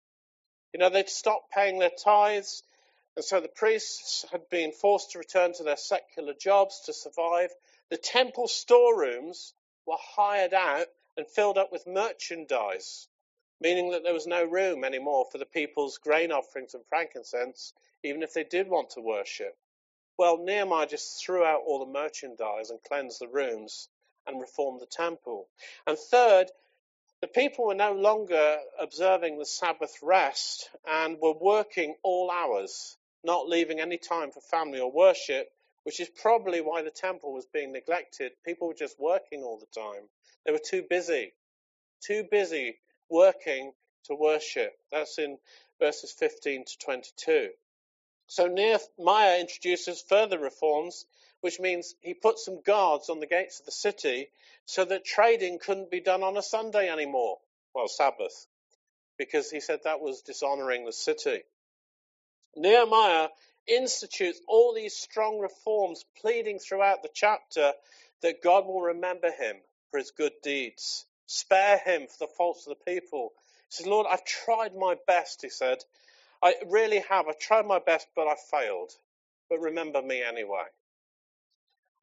You 0.73 0.81
know, 0.81 0.89
they'd 0.89 1.09
stopped 1.09 1.53
paying 1.53 1.79
their 1.79 1.91
tithes. 1.91 2.63
And 3.17 3.25
so 3.25 3.41
the 3.41 3.49
priests 3.49 4.25
had 4.33 4.49
been 4.49 4.73
forced 4.73 5.13
to 5.13 5.19
return 5.19 5.53
to 5.55 5.63
their 5.63 5.77
secular 5.77 6.35
jobs 6.35 6.81
to 6.87 6.93
survive. 6.93 7.51
The 7.91 7.97
temple 7.97 8.49
storerooms 8.49 9.55
were 9.87 9.99
hired 9.99 10.55
out 10.55 10.89
and 11.17 11.27
filled 11.29 11.59
up 11.59 11.71
with 11.71 11.87
merchandise, 11.87 13.07
meaning 13.61 13.93
that 13.93 14.03
there 14.03 14.15
was 14.15 14.27
no 14.27 14.45
room 14.45 14.83
anymore 14.83 15.27
for 15.31 15.39
the 15.39 15.47
people's 15.47 15.99
grain 15.99 16.33
offerings 16.33 16.75
and 16.75 16.85
frankincense, 16.87 17.73
even 18.03 18.23
if 18.23 18.33
they 18.33 18.45
did 18.45 18.69
want 18.69 18.91
to 18.91 19.01
worship. 19.01 19.57
Well, 20.17 20.39
Nehemiah 20.39 20.87
just 20.87 21.25
threw 21.25 21.45
out 21.45 21.63
all 21.67 21.85
the 21.85 21.93
merchandise 21.93 22.71
and 22.71 22.83
cleansed 22.83 23.21
the 23.21 23.29
rooms 23.29 23.89
and 24.27 24.41
reformed 24.41 24.81
the 24.81 24.87
temple. 24.87 25.49
And 25.87 25.99
third, 25.99 26.51
the 27.21 27.29
people 27.29 27.67
were 27.67 27.75
no 27.75 27.93
longer 27.93 28.59
observing 28.79 29.39
the 29.39 29.47
Sabbath 29.47 29.97
rest 30.03 30.71
and 30.87 31.19
were 31.21 31.33
working 31.33 31.97
all 32.03 32.31
hours 32.31 32.97
not 33.25 33.49
leaving 33.49 33.81
any 33.81 33.97
time 33.97 34.31
for 34.31 34.41
family 34.41 34.79
or 34.79 34.93
worship, 34.93 35.51
which 35.85 35.99
is 35.99 36.09
probably 36.09 36.61
why 36.61 36.83
the 36.83 36.91
temple 36.91 37.33
was 37.33 37.47
being 37.47 37.73
neglected. 37.73 38.33
People 38.45 38.69
were 38.69 38.75
just 38.75 39.01
working 39.01 39.43
all 39.43 39.59
the 39.59 39.81
time. 39.81 40.03
They 40.45 40.53
were 40.53 40.61
too 40.65 40.85
busy, 40.89 41.33
too 42.07 42.25
busy 42.31 42.77
working 43.09 43.73
to 44.05 44.15
worship. 44.15 44.73
That's 44.93 45.19
in 45.19 45.39
verses 45.81 46.13
15 46.13 46.65
to 46.67 46.79
22. 46.85 47.49
So 48.27 48.47
Nehemiah 48.47 49.41
introduces 49.41 50.03
further 50.03 50.39
reforms, 50.39 51.07
which 51.41 51.61
means 51.61 51.95
he 52.01 52.15
put 52.15 52.39
some 52.39 52.63
guards 52.63 53.11
on 53.11 53.21
the 53.21 53.27
gates 53.27 53.61
of 53.61 53.67
the 53.67 53.73
city 53.73 54.29
so 54.65 54.85
that 54.85 55.05
trading 55.05 55.59
couldn't 55.59 55.91
be 55.91 56.01
done 56.01 56.23
on 56.23 56.37
a 56.37 56.43
Sunday 56.43 56.89
anymore, 56.89 57.39
well, 57.75 57.89
Sabbath, 57.89 58.47
because 59.19 59.51
he 59.51 59.61
said 59.61 59.81
that 59.85 60.01
was 60.01 60.23
dishonoring 60.23 60.85
the 60.85 60.93
city. 60.93 61.43
Nehemiah 62.57 63.29
institutes 63.67 64.41
all 64.47 64.75
these 64.75 64.97
strong 64.97 65.39
reforms, 65.39 66.05
pleading 66.21 66.59
throughout 66.59 67.03
the 67.03 67.11
chapter 67.13 67.73
that 68.23 68.43
God 68.43 68.67
will 68.67 68.81
remember 68.81 69.31
him 69.31 69.57
for 69.91 69.99
his 69.99 70.13
good 70.13 70.33
deeds, 70.43 71.07
spare 71.27 71.79
him 71.79 72.07
for 72.07 72.27
the 72.27 72.33
faults 72.37 72.67
of 72.67 72.77
the 72.77 72.93
people. 72.93 73.33
He 73.69 73.77
says, 73.77 73.87
Lord, 73.87 74.07
I've 74.11 74.25
tried 74.25 74.75
my 74.75 74.97
best, 75.07 75.43
he 75.43 75.51
said. 75.51 75.79
I 76.45 76.55
really 76.69 77.03
have. 77.11 77.29
I've 77.29 77.41
tried 77.41 77.67
my 77.67 77.81
best, 77.81 78.07
but 78.15 78.29
I 78.29 78.37
failed. 78.51 78.93
But 79.51 79.61
remember 79.61 80.03
me 80.03 80.23
anyway. 80.23 80.65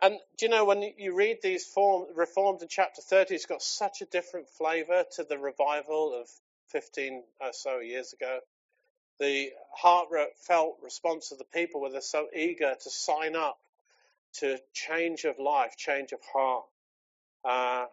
And 0.01 0.17
do 0.37 0.45
you 0.45 0.49
know, 0.49 0.65
when 0.65 0.81
you 0.97 1.15
read 1.15 1.37
these 1.43 1.65
form, 1.65 2.07
reforms 2.15 2.63
in 2.63 2.67
chapter 2.67 3.01
30, 3.01 3.35
it's 3.35 3.45
got 3.45 3.61
such 3.61 4.01
a 4.01 4.05
different 4.05 4.49
flavour 4.49 5.05
to 5.15 5.23
the 5.23 5.37
revival 5.37 6.19
of 6.19 6.27
15 6.69 7.23
or 7.39 7.53
so 7.53 7.79
years 7.79 8.13
ago 8.13 8.39
the 9.21 9.51
heartfelt 9.71 10.77
response 10.81 11.31
of 11.31 11.37
the 11.37 11.45
people 11.45 11.79
where 11.79 11.91
they're 11.91 12.01
so 12.01 12.27
eager 12.35 12.73
to 12.81 12.89
sign 12.89 13.35
up 13.35 13.59
to 14.33 14.57
change 14.73 15.25
of 15.25 15.37
life, 15.37 15.77
change 15.77 16.11
of 16.11 16.19
heart. 16.33 16.65
Uh, 17.45 17.85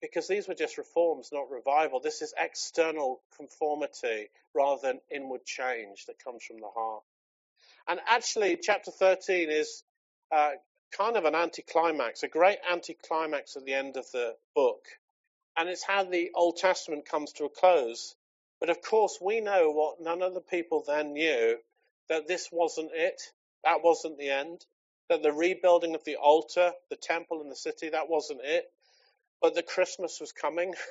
because 0.00 0.28
these 0.28 0.48
were 0.48 0.54
just 0.54 0.78
reforms, 0.78 1.30
not 1.32 1.50
revival. 1.50 2.00
This 2.00 2.22
is 2.22 2.34
external 2.38 3.20
conformity 3.36 4.28
rather 4.54 4.80
than 4.82 5.00
inward 5.10 5.44
change 5.44 6.06
that 6.06 6.22
comes 6.22 6.42
from 6.44 6.60
the 6.60 6.68
heart. 6.74 7.02
And 7.88 8.00
actually, 8.06 8.58
chapter 8.60 8.90
13 8.90 9.50
is 9.50 9.82
uh, 10.32 10.50
kind 10.96 11.16
of 11.16 11.24
an 11.24 11.34
anticlimax, 11.34 12.22
a 12.22 12.28
great 12.28 12.58
anticlimax 12.70 13.56
at 13.56 13.64
the 13.64 13.74
end 13.74 13.96
of 13.96 14.10
the 14.12 14.36
book. 14.54 14.84
And 15.56 15.68
it's 15.68 15.84
how 15.84 16.04
the 16.04 16.30
Old 16.34 16.56
Testament 16.56 17.06
comes 17.06 17.32
to 17.34 17.44
a 17.44 17.48
close. 17.48 18.14
But 18.60 18.70
of 18.70 18.82
course, 18.82 19.18
we 19.20 19.40
know 19.40 19.70
what 19.70 20.00
none 20.00 20.22
of 20.22 20.34
the 20.34 20.40
people 20.40 20.84
then 20.86 21.14
knew 21.14 21.56
that 22.08 22.26
this 22.28 22.48
wasn't 22.52 22.90
it. 22.94 23.20
That 23.64 23.82
wasn't 23.82 24.18
the 24.18 24.30
end. 24.30 24.64
That 25.08 25.22
the 25.22 25.32
rebuilding 25.32 25.94
of 25.94 26.04
the 26.04 26.16
altar, 26.16 26.72
the 26.88 26.96
temple, 26.96 27.40
and 27.40 27.50
the 27.50 27.56
city, 27.56 27.90
that 27.90 28.08
wasn't 28.08 28.40
it. 28.44 28.70
But 29.40 29.54
the 29.54 29.62
Christmas 29.62 30.20
was 30.20 30.32
coming. 30.32 30.74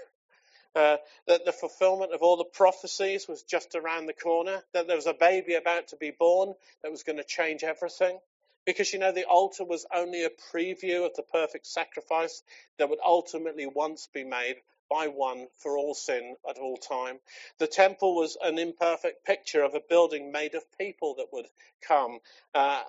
Uh, 0.75 0.97
that 1.25 1.45
the 1.45 1.51
fulfillment 1.51 2.13
of 2.13 2.21
all 2.21 2.37
the 2.37 2.43
prophecies 2.43 3.27
was 3.27 3.41
just 3.41 3.73
around 3.73 4.05
the 4.05 4.13
corner. 4.13 4.61
That 4.71 4.85
there 4.85 4.95
was 4.95 5.07
a 5.07 5.15
baby 5.15 5.55
about 5.55 5.87
to 5.87 5.95
be 5.95 6.11
born 6.11 6.53
that 6.83 6.91
was 6.91 7.01
going 7.01 7.17
to 7.17 7.23
change 7.23 7.63
everything. 7.63 8.19
Because 8.67 8.93
you 8.93 8.99
know, 8.99 9.11
the 9.11 9.25
altar 9.25 9.65
was 9.65 9.87
only 9.91 10.23
a 10.25 10.29
preview 10.29 11.07
of 11.07 11.15
the 11.15 11.23
perfect 11.23 11.65
sacrifice 11.65 12.43
that 12.77 12.87
would 12.87 12.99
ultimately 13.03 13.65
once 13.65 14.07
be 14.13 14.23
made 14.23 14.57
by 14.89 15.07
one 15.07 15.47
for 15.57 15.77
all 15.77 15.93
sin 15.93 16.35
at 16.49 16.57
all 16.57 16.77
time. 16.77 17.19
The 17.59 17.67
temple 17.67 18.15
was 18.15 18.37
an 18.41 18.57
imperfect 18.57 19.25
picture 19.25 19.63
of 19.63 19.75
a 19.75 19.81
building 19.87 20.31
made 20.31 20.55
of 20.55 20.63
people 20.77 21.15
that 21.15 21.27
would 21.33 21.47
come, 21.87 22.19
uh, 22.53 22.81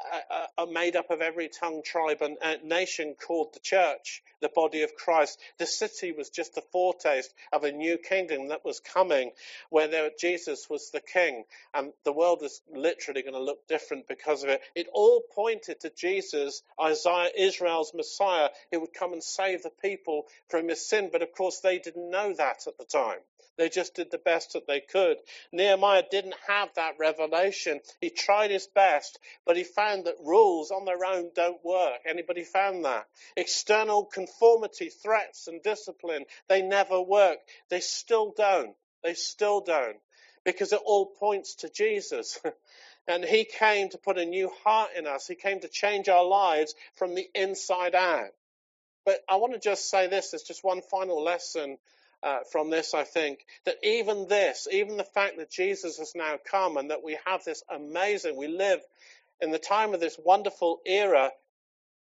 uh, 0.59 0.67
made 0.67 0.97
up 0.97 1.11
of 1.11 1.21
every 1.21 1.49
tongue, 1.49 1.83
tribe, 1.85 2.23
and 2.23 2.37
uh, 2.43 2.57
nation 2.65 3.15
called 3.15 3.55
the 3.55 3.61
church, 3.61 4.23
the 4.41 4.49
body 4.49 4.83
of 4.83 4.95
Christ. 4.95 5.39
The 5.59 5.67
city 5.67 6.13
was 6.13 6.31
just 6.31 6.57
a 6.57 6.63
foretaste 6.73 7.33
of 7.53 7.65
a 7.65 7.73
new 7.73 7.99
kingdom 7.99 8.49
that 8.49 8.65
was 8.65 8.81
coming, 8.81 9.31
where 9.71 9.89
there, 9.89 10.11
Jesus 10.19 10.69
was 10.69 10.91
the 10.91 11.01
king, 11.01 11.45
and 11.75 11.93
the 12.05 12.13
world 12.13 12.41
was 12.43 12.61
literally 12.73 13.23
going 13.23 13.35
to 13.35 13.43
look 13.43 13.67
different 13.69 14.09
because 14.09 14.43
of 14.43 14.49
it. 14.51 14.61
It 14.75 14.89
all 14.93 15.23
pointed 15.35 15.81
to 15.81 15.91
Jesus, 15.91 16.63
Isaiah, 16.81 17.31
Israel's 17.37 17.93
Messiah, 17.95 18.49
who 18.73 18.81
would 18.81 18.95
come 18.95 19.13
and 19.13 19.23
save 19.23 19.63
the 19.63 19.71
people 19.83 20.27
from 20.49 20.69
his 20.69 20.87
sin. 20.87 21.11
But 21.13 21.23
of 21.23 21.33
course, 21.33 21.61
they 21.61 21.79
didn't 21.91 22.11
know 22.11 22.33
that 22.35 22.67
at 22.67 22.79
the 22.79 22.85
time. 22.85 23.19
They 23.57 23.69
just 23.69 23.95
did 23.95 24.11
the 24.11 24.19
best 24.19 24.55
that 24.55 24.67
they 24.67 24.81
could. 24.81 25.19
Nehemiah 25.53 26.05
didn't 26.11 26.37
have 26.47 26.73
that 26.75 26.99
revelation. 26.99 27.81
He 28.01 28.09
tried 28.09 28.51
his 28.51 28.67
best, 28.69 29.19
but 29.45 29.57
he 29.57 29.65
found 29.65 30.07
that 30.07 30.15
rules 30.25 30.71
on 30.71 30.87
their 30.87 31.05
own 31.05 31.31
don't 31.35 31.63
work. 31.63 32.01
Anybody 32.07 32.43
found 32.43 32.85
that? 32.87 33.07
External 33.37 34.07
conformity, 34.07 34.89
threats, 34.89 35.47
and 35.47 35.63
discipline, 35.63 36.25
they 36.49 36.63
never 36.63 37.03
work. 37.03 37.39
They 37.69 37.81
still 37.81 38.33
don't. 38.35 38.75
They 39.03 39.15
still 39.15 39.61
don't. 39.61 39.99
Because 40.45 40.73
it 40.73 40.81
all 40.83 41.07
points 41.07 41.57
to 41.57 41.69
Jesus. 41.69 42.39
and 43.07 43.25
he 43.25 43.45
came 43.45 43.91
to 43.91 43.99
put 43.99 44.17
a 44.17 44.25
new 44.25 44.51
heart 44.65 44.93
in 44.97 45.07
us. 45.07 45.27
He 45.27 45.35
came 45.35 45.61
to 45.61 45.69
change 45.69 46.09
our 46.09 46.25
lives 46.25 46.75
from 46.95 47.15
the 47.15 47.29
inside 47.35 47.95
out. 47.95 48.31
But 49.05 49.21
I 49.29 49.37
want 49.37 49.55
to 49.55 49.59
just 49.59 49.91
say 49.91 50.07
this, 50.07 50.31
there's 50.31 50.43
just 50.43 50.65
one 50.65 50.83
final 50.83 51.23
lesson 51.23 51.79
uh, 52.23 52.41
from 52.51 52.71
this, 52.71 52.93
I 52.95 53.05
think, 53.05 53.47
that 53.65 53.77
even 53.83 54.29
this, 54.29 54.69
even 54.71 54.97
the 54.97 55.05
fact 55.05 55.39
that 55.39 55.51
Jesus 55.51 55.99
has 55.99 56.13
now 56.15 56.37
come 56.51 56.77
and 56.77 56.91
that 56.91 57.03
we 57.03 57.19
have 57.27 57.45
this 57.45 57.63
amazing, 57.69 58.37
we 58.37 58.49
live 58.49 58.81
in 59.41 59.51
the 59.51 59.59
time 59.59 59.95
of 59.95 60.01
this 60.01 60.19
wonderful 60.23 60.81
era, 60.85 61.31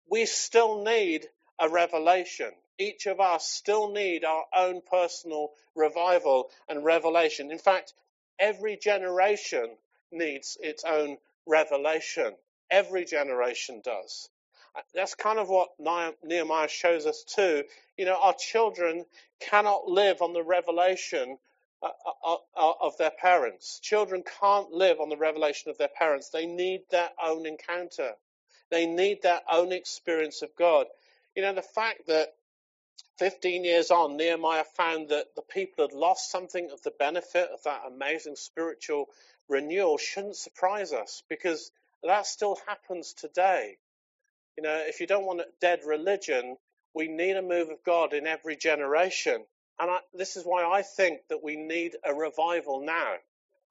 we 0.08 0.24
still 0.26 0.82
need 0.84 1.26
a 1.58 1.68
revelation. 1.68 2.50
Each 2.78 3.06
of 3.06 3.20
us 3.20 3.48
still 3.48 3.90
need 3.90 4.24
our 4.24 4.44
own 4.54 4.80
personal 4.90 5.50
revival 5.74 6.50
and 6.68 6.84
revelation. 6.84 7.50
In 7.50 7.58
fact, 7.58 7.94
every 8.38 8.76
generation 8.76 9.76
needs 10.12 10.56
its 10.60 10.84
own 10.84 11.18
revelation. 11.46 12.34
Every 12.70 13.04
generation 13.04 13.80
does. 13.84 14.28
That's 14.94 15.14
kind 15.14 15.38
of 15.38 15.48
what 15.48 15.70
Nehemiah 16.24 16.68
shows 16.68 17.06
us 17.06 17.24
too. 17.24 17.64
You 17.96 18.04
know, 18.04 18.18
our 18.20 18.34
children 18.34 19.04
cannot 19.40 19.88
live 19.88 20.22
on 20.22 20.32
the 20.32 20.42
revelation 20.42 21.38
uh, 21.82 21.90
uh, 22.24 22.36
uh, 22.56 22.72
of 22.80 22.96
their 22.98 23.10
parents. 23.10 23.80
Children 23.80 24.24
can't 24.40 24.72
live 24.72 25.00
on 25.00 25.08
the 25.08 25.16
revelation 25.16 25.70
of 25.70 25.78
their 25.78 25.88
parents. 25.88 26.30
They 26.30 26.46
need 26.46 26.82
their 26.90 27.10
own 27.22 27.46
encounter. 27.46 28.12
They 28.70 28.86
need 28.86 29.22
their 29.22 29.40
own 29.50 29.72
experience 29.72 30.42
of 30.42 30.50
God. 30.56 30.86
You 31.34 31.42
know, 31.42 31.54
the 31.54 31.62
fact 31.62 32.06
that 32.08 32.34
15 33.18 33.64
years 33.64 33.90
on, 33.90 34.16
Nehemiah 34.16 34.64
found 34.64 35.10
that 35.10 35.34
the 35.36 35.42
people 35.42 35.86
had 35.86 35.94
lost 35.96 36.30
something 36.30 36.70
of 36.70 36.82
the 36.82 36.92
benefit 36.98 37.48
of 37.52 37.62
that 37.64 37.82
amazing 37.86 38.36
spiritual 38.36 39.06
renewal 39.48 39.98
shouldn't 39.98 40.36
surprise 40.36 40.92
us 40.92 41.22
because 41.28 41.70
that 42.02 42.26
still 42.26 42.58
happens 42.66 43.14
today. 43.14 43.78
You 44.56 44.62
know, 44.62 44.82
if 44.86 45.00
you 45.00 45.06
don't 45.06 45.26
want 45.26 45.40
a 45.40 45.46
dead 45.60 45.80
religion, 45.86 46.56
we 46.94 47.08
need 47.08 47.36
a 47.36 47.42
move 47.42 47.68
of 47.68 47.84
God 47.84 48.14
in 48.14 48.26
every 48.26 48.56
generation. 48.56 49.44
And 49.78 49.90
I, 49.90 49.98
this 50.14 50.36
is 50.36 50.44
why 50.44 50.64
I 50.64 50.82
think 50.82 51.20
that 51.28 51.42
we 51.42 51.56
need 51.56 51.92
a 52.04 52.14
revival 52.14 52.80
now. 52.84 53.16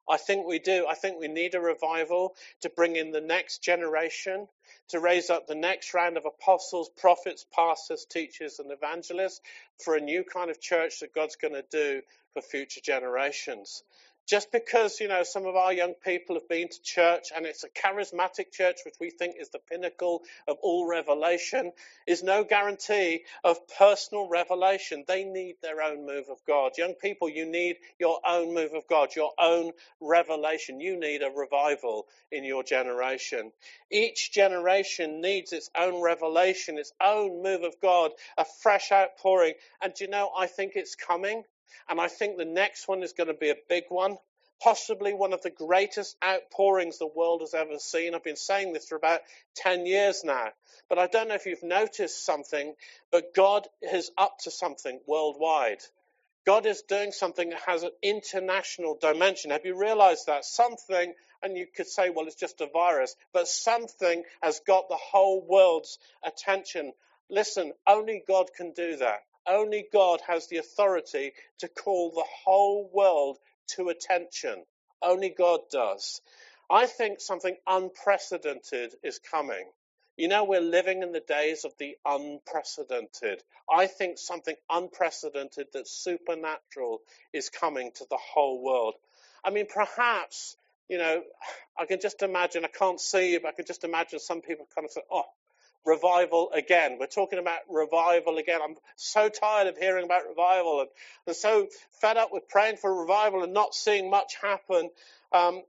I 0.08 0.18
think 0.18 0.46
we 0.46 0.60
do. 0.60 0.86
I 0.88 0.94
think 0.94 1.20
we 1.20 1.28
need 1.28 1.56
a 1.56 1.60
revival 1.60 2.36
to 2.62 2.70
bring 2.70 2.96
in 2.96 3.12
the 3.12 3.22
next 3.22 3.64
generation, 3.64 4.48
to 4.90 5.00
raise 5.00 5.32
up 5.32 5.48
the 5.48 5.56
next 5.56 5.96
round 5.96 6.18
of 6.18 6.26
apostles, 6.26 6.90
prophets, 6.96 7.44
pastors, 7.52 8.06
teachers, 8.06 8.60
and 8.60 8.72
evangelists 8.72 9.42
for 9.84 9.96
a 9.96 10.02
new 10.02 10.24
kind 10.24 10.52
of 10.52 10.62
church 10.62 11.00
that 11.00 11.16
God's 11.16 11.38
going 11.38 11.56
to 11.56 11.66
do 11.72 12.02
for 12.34 12.44
future 12.44 12.82
generations. 12.84 13.82
Just 14.28 14.52
because, 14.52 15.00
you 15.00 15.08
know, 15.08 15.24
some 15.24 15.46
of 15.46 15.56
our 15.56 15.74
young 15.74 15.94
people 15.94 16.36
have 16.36 16.50
been 16.50 16.70
to 16.70 16.82
church 16.84 17.26
and 17.36 17.46
it's 17.46 17.64
a 17.64 17.70
charismatic 17.70 18.52
church, 18.52 18.78
which 18.86 18.96
we 19.00 19.12
think 19.12 19.36
is 19.40 19.50
the 19.50 19.60
pinnacle 19.60 20.24
of 20.48 20.58
all 20.64 20.88
revelation, 20.88 21.72
is 22.08 22.24
no 22.24 22.44
guarantee 22.44 23.26
of 23.44 23.58
personal 23.78 24.28
revelation. 24.30 25.04
They 25.08 25.26
need 25.26 25.58
their 25.62 25.82
own 25.82 26.06
move 26.06 26.26
of 26.32 26.40
God. 26.48 26.74
Young 26.78 26.96
people, 26.96 27.30
you 27.30 27.46
need 27.46 27.78
your 28.00 28.20
own 28.28 28.54
move 28.54 28.74
of 28.74 28.88
God, 28.88 29.16
your 29.16 29.32
own 29.40 29.72
revelation. 30.02 30.80
You 30.82 31.00
need 31.00 31.22
a 31.22 31.32
revival 31.32 32.08
in 32.32 32.44
your 32.44 32.64
generation. 32.64 33.52
Each 33.92 34.32
generation 34.32 35.22
needs 35.22 35.54
its 35.54 35.70
own 35.78 36.02
revelation, 36.02 36.78
its 36.80 36.94
own 37.02 37.44
move 37.44 37.64
of 37.64 37.76
God, 37.82 38.12
a 38.38 38.46
fresh 38.64 38.92
outpouring. 38.92 39.54
And 39.82 39.94
you 40.00 40.08
know, 40.08 40.32
I 40.38 40.48
think 40.48 40.74
it's 40.76 40.96
coming. 40.96 41.44
And 41.90 42.00
I 42.00 42.08
think 42.08 42.38
the 42.38 42.46
next 42.46 42.88
one 42.88 43.04
is 43.04 43.14
going 43.14 43.28
to 43.28 43.34
be 43.34 43.50
a 43.50 43.56
big 43.70 43.86
one, 43.90 44.18
possibly 44.62 45.14
one 45.14 45.34
of 45.34 45.42
the 45.42 45.50
greatest 45.50 46.16
outpourings 46.24 46.98
the 46.98 47.08
world 47.08 47.42
has 47.42 47.54
ever 47.54 47.78
seen. 47.78 48.16
I've 48.16 48.24
been 48.24 48.36
saying 48.36 48.74
this 48.74 48.88
for 48.88 48.96
about 48.96 49.22
10 49.56 49.86
years 49.86 50.24
now. 50.24 50.48
But 50.90 51.00
I 51.00 51.08
don't 51.08 51.28
know 51.28 51.36
if 51.36 51.46
you've 51.46 51.64
noticed 51.64 52.26
something, 52.26 52.74
but 53.12 53.34
God 53.34 53.68
is 53.82 54.12
up 54.18 54.40
to 54.44 54.52
something 54.52 55.00
worldwide. 55.08 55.82
God 56.46 56.68
is 56.68 56.84
doing 56.84 57.12
something 57.12 57.50
that 57.50 57.62
has 57.66 57.84
an 57.84 57.92
international 58.04 58.98
dimension. 59.02 59.50
Have 59.50 59.66
you 59.66 59.80
realized 59.80 60.28
that? 60.28 60.46
Something, 60.46 61.14
and 61.42 61.58
you 61.58 61.66
could 61.66 61.88
say, 61.88 62.12
well, 62.12 62.28
it's 62.28 62.36
just 62.36 62.62
a 62.62 62.68
virus, 62.68 63.16
but 63.34 63.48
something 63.48 64.24
has 64.44 64.62
got 64.66 64.88
the 64.88 64.96
whole 64.96 65.44
world's 65.44 65.98
attention. 66.24 66.94
Listen, 67.30 67.74
only 67.88 68.24
God 68.28 68.52
can 68.56 68.74
do 68.74 68.98
that. 68.98 69.22
Only 69.48 69.88
God 69.92 70.22
has 70.28 70.48
the 70.48 70.58
authority 70.58 71.34
to 71.60 71.68
call 71.68 72.12
the 72.12 72.26
whole 72.44 72.90
world 72.94 73.38
to 73.76 73.90
attention. 73.90 74.64
Only 75.02 75.30
God 75.30 75.62
does. 75.72 76.22
I 76.70 76.88
think 76.88 77.20
something 77.20 77.56
unprecedented 77.68 78.96
is 79.04 79.20
coming. 79.20 79.66
You 80.18 80.30
know, 80.30 80.46
we're 80.46 80.62
living 80.62 81.04
in 81.04 81.12
the 81.12 81.20
days 81.20 81.66
of 81.66 81.74
the 81.78 81.98
unprecedented. 82.06 83.44
I 83.72 83.88
think 83.88 84.18
something 84.18 84.56
unprecedented 84.70 85.68
that's 85.74 85.92
supernatural 85.92 87.02
is 87.34 87.50
coming 87.50 87.92
to 87.96 88.06
the 88.10 88.18
whole 88.18 88.64
world. 88.64 88.96
I 89.44 89.52
mean, 89.52 89.68
perhaps, 89.68 90.56
you 90.88 90.98
know, 90.98 91.22
I 91.78 91.86
can 91.86 92.00
just 92.00 92.24
imagine, 92.24 92.64
I 92.64 92.70
can't 92.70 93.00
see, 93.00 93.34
you, 93.34 93.42
but 93.42 93.50
I 93.50 93.52
can 93.52 93.66
just 93.66 93.84
imagine 93.84 94.20
some 94.20 94.42
people 94.42 94.68
kind 94.74 94.86
of 94.86 94.92
say, 94.92 95.02
oh, 95.12 95.26
revival 95.86 96.52
again. 96.54 96.98
We're 97.00 97.08
talking 97.08 97.40
about 97.40 97.60
revival 97.70 98.38
again. 98.38 98.60
I'm 98.64 98.76
so 98.96 99.30
tired 99.30 99.68
of 99.68 99.78
hearing 99.78 100.06
about 100.06 100.28
revival 100.28 100.82
and, 100.82 100.90
and 101.28 101.36
so 101.36 101.68
fed 102.02 102.18
up 102.18 102.30
with 102.32 102.50
praying 102.50 102.78
for 102.78 103.02
revival 103.02 103.44
and 103.44 103.54
not 103.54 103.76
seeing 103.76 104.10
much 104.10 104.36
happen. 104.42 104.90
Um, 105.32 105.62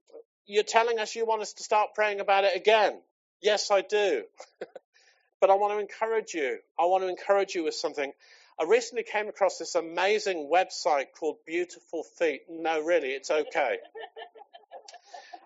you're 0.47 0.63
telling 0.63 0.99
us 0.99 1.15
you 1.15 1.27
want 1.27 1.43
us 1.43 1.55
to 1.55 1.63
start 1.63 1.91
praying 1.95 2.21
about 2.21 2.45
it 2.45 2.57
again. 2.57 2.99
Yes, 3.43 3.71
I 3.71 3.83
do. 3.83 4.25
but 5.41 5.51
I 5.51 5.55
want 5.55 5.75
to 5.75 5.79
encourage 5.79 6.35
you. 6.35 6.59
I 6.79 6.87
want 6.87 7.05
to 7.05 7.09
encourage 7.09 7.55
you 7.55 7.65
with 7.65 7.75
something. 7.75 8.13
I 8.59 8.65
recently 8.65 9.05
came 9.05 9.29
across 9.29 9.59
this 9.59 9.75
amazing 9.75 10.51
website 10.53 11.07
called 11.19 11.37
Beautiful 11.47 12.05
Feet. 12.19 12.43
No, 12.49 12.81
really, 12.81 13.11
it's 13.11 13.31
okay. 13.31 13.77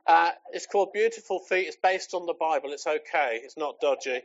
Uh, 0.06 0.30
it's 0.52 0.66
called 0.66 0.92
Beautiful 0.92 1.38
Feet. 1.38 1.68
It's 1.68 1.76
based 1.76 2.14
on 2.14 2.26
the 2.26 2.35
Bible. 2.35 2.72
It's 2.72 2.87
okay. 2.87 3.40
It's 3.44 3.56
not 3.56 3.80
dodgy. 3.80 4.22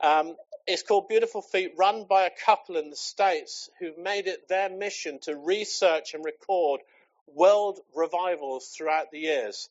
Um, 0.00 0.36
it's 0.66 0.82
called 0.82 1.08
Beautiful 1.08 1.42
Feet, 1.42 1.74
run 1.76 2.04
by 2.08 2.24
a 2.24 2.30
couple 2.44 2.76
in 2.76 2.90
the 2.90 2.96
States 2.96 3.68
who've 3.78 3.98
made 3.98 4.26
it 4.26 4.48
their 4.48 4.70
mission 4.70 5.18
to 5.20 5.36
research 5.36 6.14
and 6.14 6.24
record 6.24 6.80
world 7.26 7.80
revivals 7.94 8.68
throughout 8.68 9.10
the 9.10 9.18
years. 9.18 9.68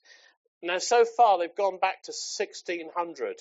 Now, 0.61 0.77
so 0.77 1.03
far, 1.05 1.37
they've 1.37 1.55
gone 1.55 1.77
back 1.79 2.03
to 2.03 2.11
1600. 2.11 3.35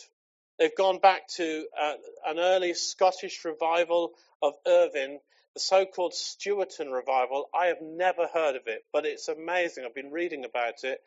They've 0.59 0.77
gone 0.77 0.99
back 0.99 1.29
to 1.37 1.66
uh, 1.81 1.95
an 2.27 2.38
early 2.38 2.75
Scottish 2.75 3.45
revival 3.45 4.12
of 4.42 4.55
Irvine, 4.66 5.21
the 5.55 5.61
so 5.61 5.85
called 5.87 6.14
Stewarton 6.14 6.90
revival. 6.90 7.49
I 7.55 7.66
have 7.66 7.81
never 7.81 8.27
heard 8.27 8.57
of 8.57 8.62
it, 8.66 8.85
but 8.92 9.07
it's 9.07 9.29
amazing. 9.29 9.85
I've 9.85 9.95
been 9.95 10.11
reading 10.11 10.45
about 10.45 10.85
it. 10.85 11.01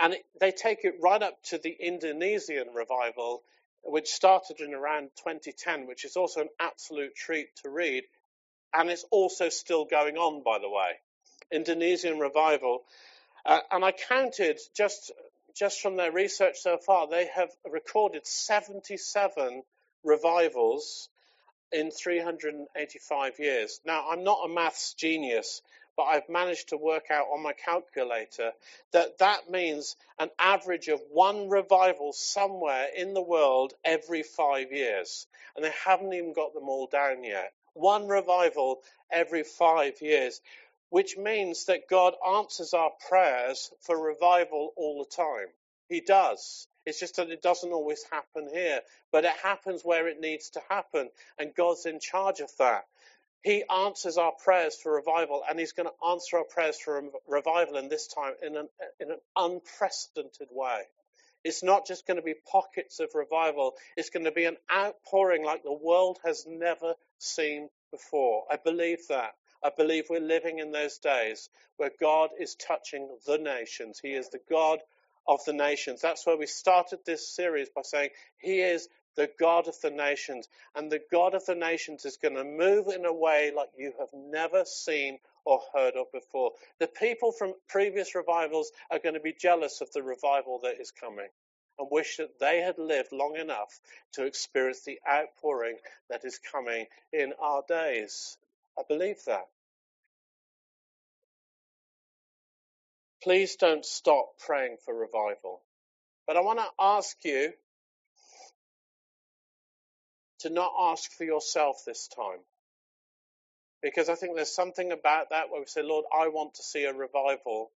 And 0.00 0.14
it, 0.14 0.24
they 0.40 0.52
take 0.52 0.84
it 0.84 0.94
right 1.02 1.22
up 1.22 1.42
to 1.44 1.58
the 1.58 1.76
Indonesian 1.78 2.68
revival 2.74 3.42
which 3.84 4.08
started 4.08 4.60
in 4.60 4.74
around 4.74 5.10
2010, 5.18 5.86
which 5.86 6.04
is 6.04 6.16
also 6.16 6.40
an 6.40 6.48
absolute 6.60 7.14
treat 7.14 7.48
to 7.62 7.70
read. 7.70 8.04
And 8.74 8.90
it's 8.90 9.04
also 9.10 9.48
still 9.48 9.84
going 9.84 10.16
on, 10.16 10.42
by 10.42 10.58
the 10.58 10.68
way. 10.68 10.92
Indonesian 11.50 12.18
revival. 12.18 12.82
Uh, 13.44 13.60
and 13.70 13.84
I 13.84 13.92
counted 13.92 14.58
just, 14.74 15.12
just 15.54 15.80
from 15.80 15.96
their 15.96 16.12
research 16.12 16.58
so 16.60 16.78
far, 16.78 17.08
they 17.08 17.26
have 17.26 17.50
recorded 17.70 18.26
77 18.26 19.62
revivals 20.04 21.08
in 21.72 21.90
385 21.90 23.38
years. 23.38 23.80
Now, 23.84 24.08
I'm 24.10 24.24
not 24.24 24.40
a 24.44 24.48
maths 24.48 24.94
genius, 24.94 25.62
but 25.96 26.04
I've 26.04 26.28
managed 26.28 26.70
to 26.70 26.76
work 26.76 27.10
out 27.10 27.26
on 27.32 27.42
my 27.42 27.52
calculator 27.52 28.52
that 28.92 29.18
that 29.18 29.50
means 29.50 29.96
an 30.18 30.30
average 30.38 30.88
of 30.88 31.00
one 31.10 31.48
revival 31.48 32.12
somewhere 32.12 32.88
in 32.96 33.14
the 33.14 33.22
world 33.22 33.74
every 33.84 34.22
five 34.22 34.72
years. 34.72 35.26
And 35.56 35.64
they 35.64 35.72
haven't 35.84 36.12
even 36.12 36.32
got 36.32 36.54
them 36.54 36.68
all 36.68 36.86
down 36.86 37.24
yet. 37.24 37.52
One 37.74 38.08
revival 38.08 38.80
every 39.10 39.44
five 39.44 40.00
years, 40.00 40.40
which 40.90 41.16
means 41.16 41.66
that 41.66 41.88
God 41.88 42.14
answers 42.26 42.74
our 42.74 42.92
prayers 43.08 43.70
for 43.80 43.98
revival 43.98 44.72
all 44.76 44.98
the 45.04 45.16
time. 45.16 45.48
He 45.88 46.00
does. 46.00 46.66
It's 46.84 47.00
just 47.00 47.16
that 47.16 47.30
it 47.30 47.42
doesn't 47.42 47.72
always 47.72 48.02
happen 48.10 48.48
here, 48.52 48.80
but 49.12 49.24
it 49.24 49.36
happens 49.42 49.82
where 49.84 50.08
it 50.08 50.20
needs 50.20 50.50
to 50.50 50.62
happen, 50.68 51.10
and 51.38 51.54
God's 51.54 51.86
in 51.86 52.00
charge 52.00 52.40
of 52.40 52.50
that. 52.58 52.86
He 53.42 53.64
answers 53.68 54.18
our 54.18 54.32
prayers 54.32 54.76
for 54.76 54.92
revival, 54.92 55.42
and 55.48 55.58
He's 55.58 55.72
going 55.72 55.88
to 55.88 56.06
answer 56.08 56.38
our 56.38 56.44
prayers 56.44 56.78
for 56.78 57.02
revival 57.28 57.76
in 57.76 57.88
this 57.88 58.06
time 58.06 58.34
in 58.42 58.56
an, 58.56 58.68
in 59.00 59.10
an 59.10 59.18
unprecedented 59.36 60.48
way. 60.50 60.82
It's 61.44 61.62
not 61.64 61.86
just 61.86 62.06
going 62.06 62.18
to 62.18 62.22
be 62.22 62.34
pockets 62.50 63.00
of 63.00 63.10
revival, 63.14 63.74
it's 63.96 64.10
going 64.10 64.24
to 64.24 64.32
be 64.32 64.44
an 64.44 64.58
outpouring 64.72 65.44
like 65.44 65.64
the 65.64 65.72
world 65.72 66.18
has 66.24 66.44
never 66.46 66.94
seen 67.18 67.68
before. 67.90 68.44
I 68.50 68.56
believe 68.56 69.08
that. 69.08 69.32
I 69.64 69.70
believe 69.76 70.06
we're 70.08 70.20
living 70.20 70.58
in 70.58 70.72
those 70.72 70.98
days 70.98 71.48
where 71.76 71.90
God 72.00 72.30
is 72.38 72.54
touching 72.56 73.08
the 73.26 73.38
nations. 73.38 74.00
He 74.00 74.12
is 74.12 74.28
the 74.30 74.40
God 74.50 74.80
of 75.26 75.44
the 75.44 75.52
nations. 75.52 76.00
That's 76.00 76.26
why 76.26 76.34
we 76.34 76.46
started 76.46 77.00
this 77.04 77.28
series 77.34 77.68
by 77.74 77.82
saying 77.82 78.10
He 78.38 78.60
is 78.60 78.88
the 79.16 79.30
God 79.38 79.68
of 79.68 79.80
the 79.80 79.90
nations. 79.90 80.48
And 80.74 80.90
the 80.90 81.02
God 81.10 81.34
of 81.34 81.44
the 81.46 81.54
nations 81.54 82.04
is 82.04 82.16
going 82.16 82.34
to 82.34 82.44
move 82.44 82.88
in 82.88 83.04
a 83.04 83.12
way 83.12 83.52
like 83.54 83.70
you 83.76 83.92
have 83.98 84.10
never 84.14 84.64
seen 84.64 85.18
or 85.44 85.60
heard 85.74 85.94
of 85.96 86.10
before. 86.12 86.52
The 86.78 86.86
people 86.86 87.32
from 87.32 87.54
previous 87.68 88.14
revivals 88.14 88.70
are 88.90 88.98
going 88.98 89.14
to 89.14 89.20
be 89.20 89.34
jealous 89.38 89.80
of 89.80 89.92
the 89.92 90.02
revival 90.02 90.60
that 90.62 90.80
is 90.80 90.90
coming 90.92 91.28
and 91.78 91.88
wish 91.90 92.16
that 92.18 92.38
they 92.38 92.60
had 92.60 92.78
lived 92.78 93.12
long 93.12 93.36
enough 93.36 93.80
to 94.12 94.24
experience 94.24 94.82
the 94.84 95.00
outpouring 95.10 95.76
that 96.10 96.24
is 96.24 96.38
coming 96.38 96.86
in 97.12 97.32
our 97.40 97.62
days. 97.68 98.36
I 98.78 98.82
believe 98.88 99.18
that. 99.26 99.46
Please 103.22 103.56
don't 103.56 103.84
stop 103.84 104.38
praying 104.44 104.76
for 104.84 104.94
revival. 104.94 105.62
But 106.26 106.36
I 106.36 106.40
want 106.40 106.58
to 106.58 106.66
ask 106.78 107.16
you 107.24 107.52
to 110.42 110.50
not 110.50 110.72
ask 110.78 111.10
for 111.12 111.24
yourself 111.24 111.82
this 111.86 112.08
time. 112.08 112.40
Because 113.82 114.08
I 114.08 114.14
think 114.14 114.36
there's 114.36 114.54
something 114.54 114.92
about 114.92 115.30
that 115.30 115.50
where 115.50 115.60
we 115.60 115.66
say, 115.66 115.82
Lord, 115.82 116.04
I 116.16 116.28
want 116.28 116.54
to 116.54 116.62
see 116.62 116.84
a 116.84 116.92
revival 116.92 117.70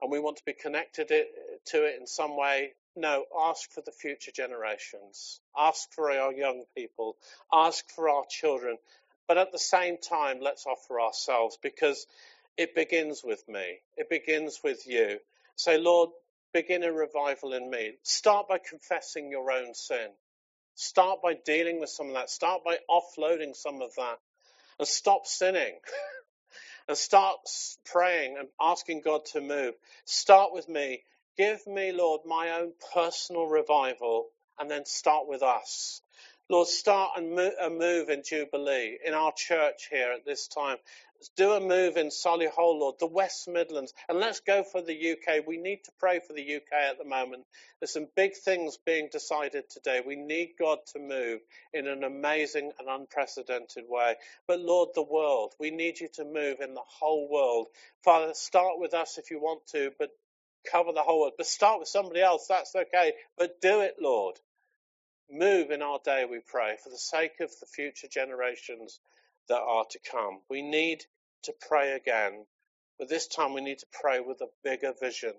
and 0.00 0.10
we 0.10 0.20
want 0.20 0.38
to 0.38 0.44
be 0.44 0.52
connected 0.52 1.08
to 1.08 1.84
it 1.84 2.00
in 2.00 2.06
some 2.06 2.36
way. 2.36 2.72
No, 2.96 3.24
ask 3.38 3.70
for 3.72 3.82
the 3.82 3.92
future 3.92 4.30
generations. 4.30 5.40
Ask 5.56 5.92
for 5.92 6.10
our 6.10 6.32
young 6.32 6.64
people. 6.74 7.16
Ask 7.52 7.90
for 7.90 8.08
our 8.08 8.24
children. 8.28 8.78
But 9.28 9.38
at 9.38 9.52
the 9.52 9.58
same 9.58 9.98
time, 9.98 10.38
let's 10.40 10.66
offer 10.66 11.00
ourselves 11.00 11.58
because 11.62 12.06
it 12.56 12.74
begins 12.74 13.22
with 13.24 13.42
me. 13.48 13.80
It 13.96 14.08
begins 14.08 14.60
with 14.64 14.86
you. 14.86 15.18
Say, 15.56 15.78
Lord, 15.78 16.10
begin 16.54 16.84
a 16.84 16.92
revival 16.92 17.52
in 17.52 17.68
me. 17.68 17.94
Start 18.02 18.48
by 18.48 18.58
confessing 18.58 19.30
your 19.30 19.50
own 19.50 19.74
sin. 19.74 20.08
Start 20.76 21.22
by 21.22 21.34
dealing 21.44 21.80
with 21.80 21.90
some 21.90 22.08
of 22.08 22.14
that. 22.14 22.30
Start 22.30 22.62
by 22.64 22.78
offloading 22.90 23.56
some 23.56 23.82
of 23.82 23.94
that. 23.96 24.18
And 24.78 24.88
stop 24.88 25.26
sinning. 25.26 25.74
and 26.88 26.96
start 26.96 27.38
praying 27.84 28.36
and 28.38 28.48
asking 28.60 29.02
God 29.02 29.24
to 29.32 29.40
move. 29.40 29.74
Start 30.04 30.52
with 30.52 30.68
me. 30.68 31.02
Give 31.36 31.66
me, 31.66 31.92
Lord, 31.92 32.22
my 32.26 32.50
own 32.60 32.72
personal 32.94 33.46
revival 33.46 34.28
and 34.58 34.70
then 34.70 34.86
start 34.86 35.28
with 35.28 35.42
us. 35.42 36.00
Lord, 36.48 36.68
start 36.68 37.18
a 37.18 37.22
move 37.70 38.08
in 38.08 38.22
Jubilee, 38.24 38.98
in 39.04 39.14
our 39.14 39.32
church 39.36 39.88
here 39.90 40.12
at 40.12 40.24
this 40.24 40.46
time. 40.48 40.76
Do 41.36 41.52
a 41.52 41.60
move 41.60 41.96
in 41.96 42.08
Solihull, 42.08 42.78
Lord, 42.78 42.96
the 43.00 43.08
West 43.08 43.48
Midlands, 43.48 43.94
and 44.08 44.20
let's 44.20 44.40
go 44.40 44.62
for 44.62 44.80
the 44.82 45.12
UK. 45.12 45.44
We 45.46 45.56
need 45.56 45.82
to 45.86 45.92
pray 45.98 46.20
for 46.20 46.34
the 46.34 46.56
UK 46.56 46.72
at 46.90 46.98
the 46.98 47.04
moment. 47.04 47.46
There's 47.80 47.92
some 47.92 48.08
big 48.14 48.36
things 48.36 48.78
being 48.86 49.08
decided 49.10 49.64
today. 49.70 50.02
We 50.06 50.16
need 50.16 50.50
God 50.58 50.78
to 50.92 51.00
move 51.00 51.40
in 51.74 51.88
an 51.88 52.04
amazing 52.04 52.72
and 52.78 52.88
unprecedented 52.88 53.84
way. 53.88 54.16
But 54.46 54.60
Lord, 54.60 54.90
the 54.94 55.02
world, 55.02 55.54
we 55.58 55.72
need 55.72 55.98
you 56.00 56.08
to 56.14 56.24
move 56.24 56.60
in 56.60 56.74
the 56.74 56.82
whole 56.86 57.28
world. 57.28 57.68
Father, 58.04 58.34
start 58.34 58.74
with 58.78 58.94
us 58.94 59.18
if 59.18 59.32
you 59.32 59.40
want 59.40 59.66
to, 59.72 59.90
but 59.98 60.10
cover 60.70 60.92
the 60.92 61.02
whole 61.02 61.22
world. 61.22 61.34
But 61.38 61.46
start 61.46 61.80
with 61.80 61.88
somebody 61.88 62.20
else, 62.22 62.46
that's 62.48 62.76
okay. 62.76 63.14
But 63.36 63.60
do 63.60 63.80
it, 63.80 63.96
Lord. 64.00 64.38
Move 65.30 65.70
in 65.70 65.82
our 65.82 66.00
day, 66.04 66.24
we 66.26 66.40
pray, 66.40 66.76
for 66.82 66.90
the 66.90 66.98
sake 66.98 67.40
of 67.40 67.50
the 67.60 67.66
future 67.66 68.08
generations 68.08 69.00
that 69.48 69.60
are 69.60 69.86
to 69.90 69.98
come. 70.00 70.40
We 70.50 70.62
need 70.62 71.04
to 71.44 71.54
pray 71.68 71.92
again, 71.94 72.46
but 72.98 73.08
this 73.08 73.26
time 73.26 73.54
we 73.54 73.62
need 73.62 73.78
to 73.80 73.86
pray 73.92 74.20
with 74.20 74.40
a 74.42 74.48
bigger 74.62 74.92
vision, 75.00 75.34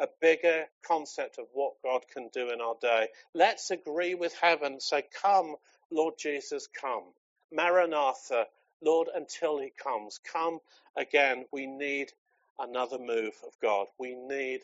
a 0.00 0.08
bigger 0.20 0.66
concept 0.86 1.38
of 1.38 1.46
what 1.54 1.74
God 1.84 2.02
can 2.12 2.28
do 2.32 2.50
in 2.52 2.60
our 2.60 2.76
day. 2.80 3.08
Let's 3.34 3.70
agree 3.70 4.14
with 4.14 4.34
heaven, 4.34 4.80
say, 4.80 5.04
Come, 5.22 5.56
Lord 5.90 6.14
Jesus, 6.18 6.68
come. 6.68 7.04
Maranatha, 7.52 8.46
Lord, 8.82 9.08
until 9.14 9.58
he 9.58 9.70
comes. 9.82 10.20
Come 10.32 10.60
again. 10.96 11.46
We 11.52 11.66
need 11.66 12.12
another 12.58 12.98
move 12.98 13.34
of 13.46 13.52
God. 13.62 13.88
We 13.98 14.14
need 14.16 14.62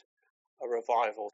a 0.63 0.69
revival 0.69 1.33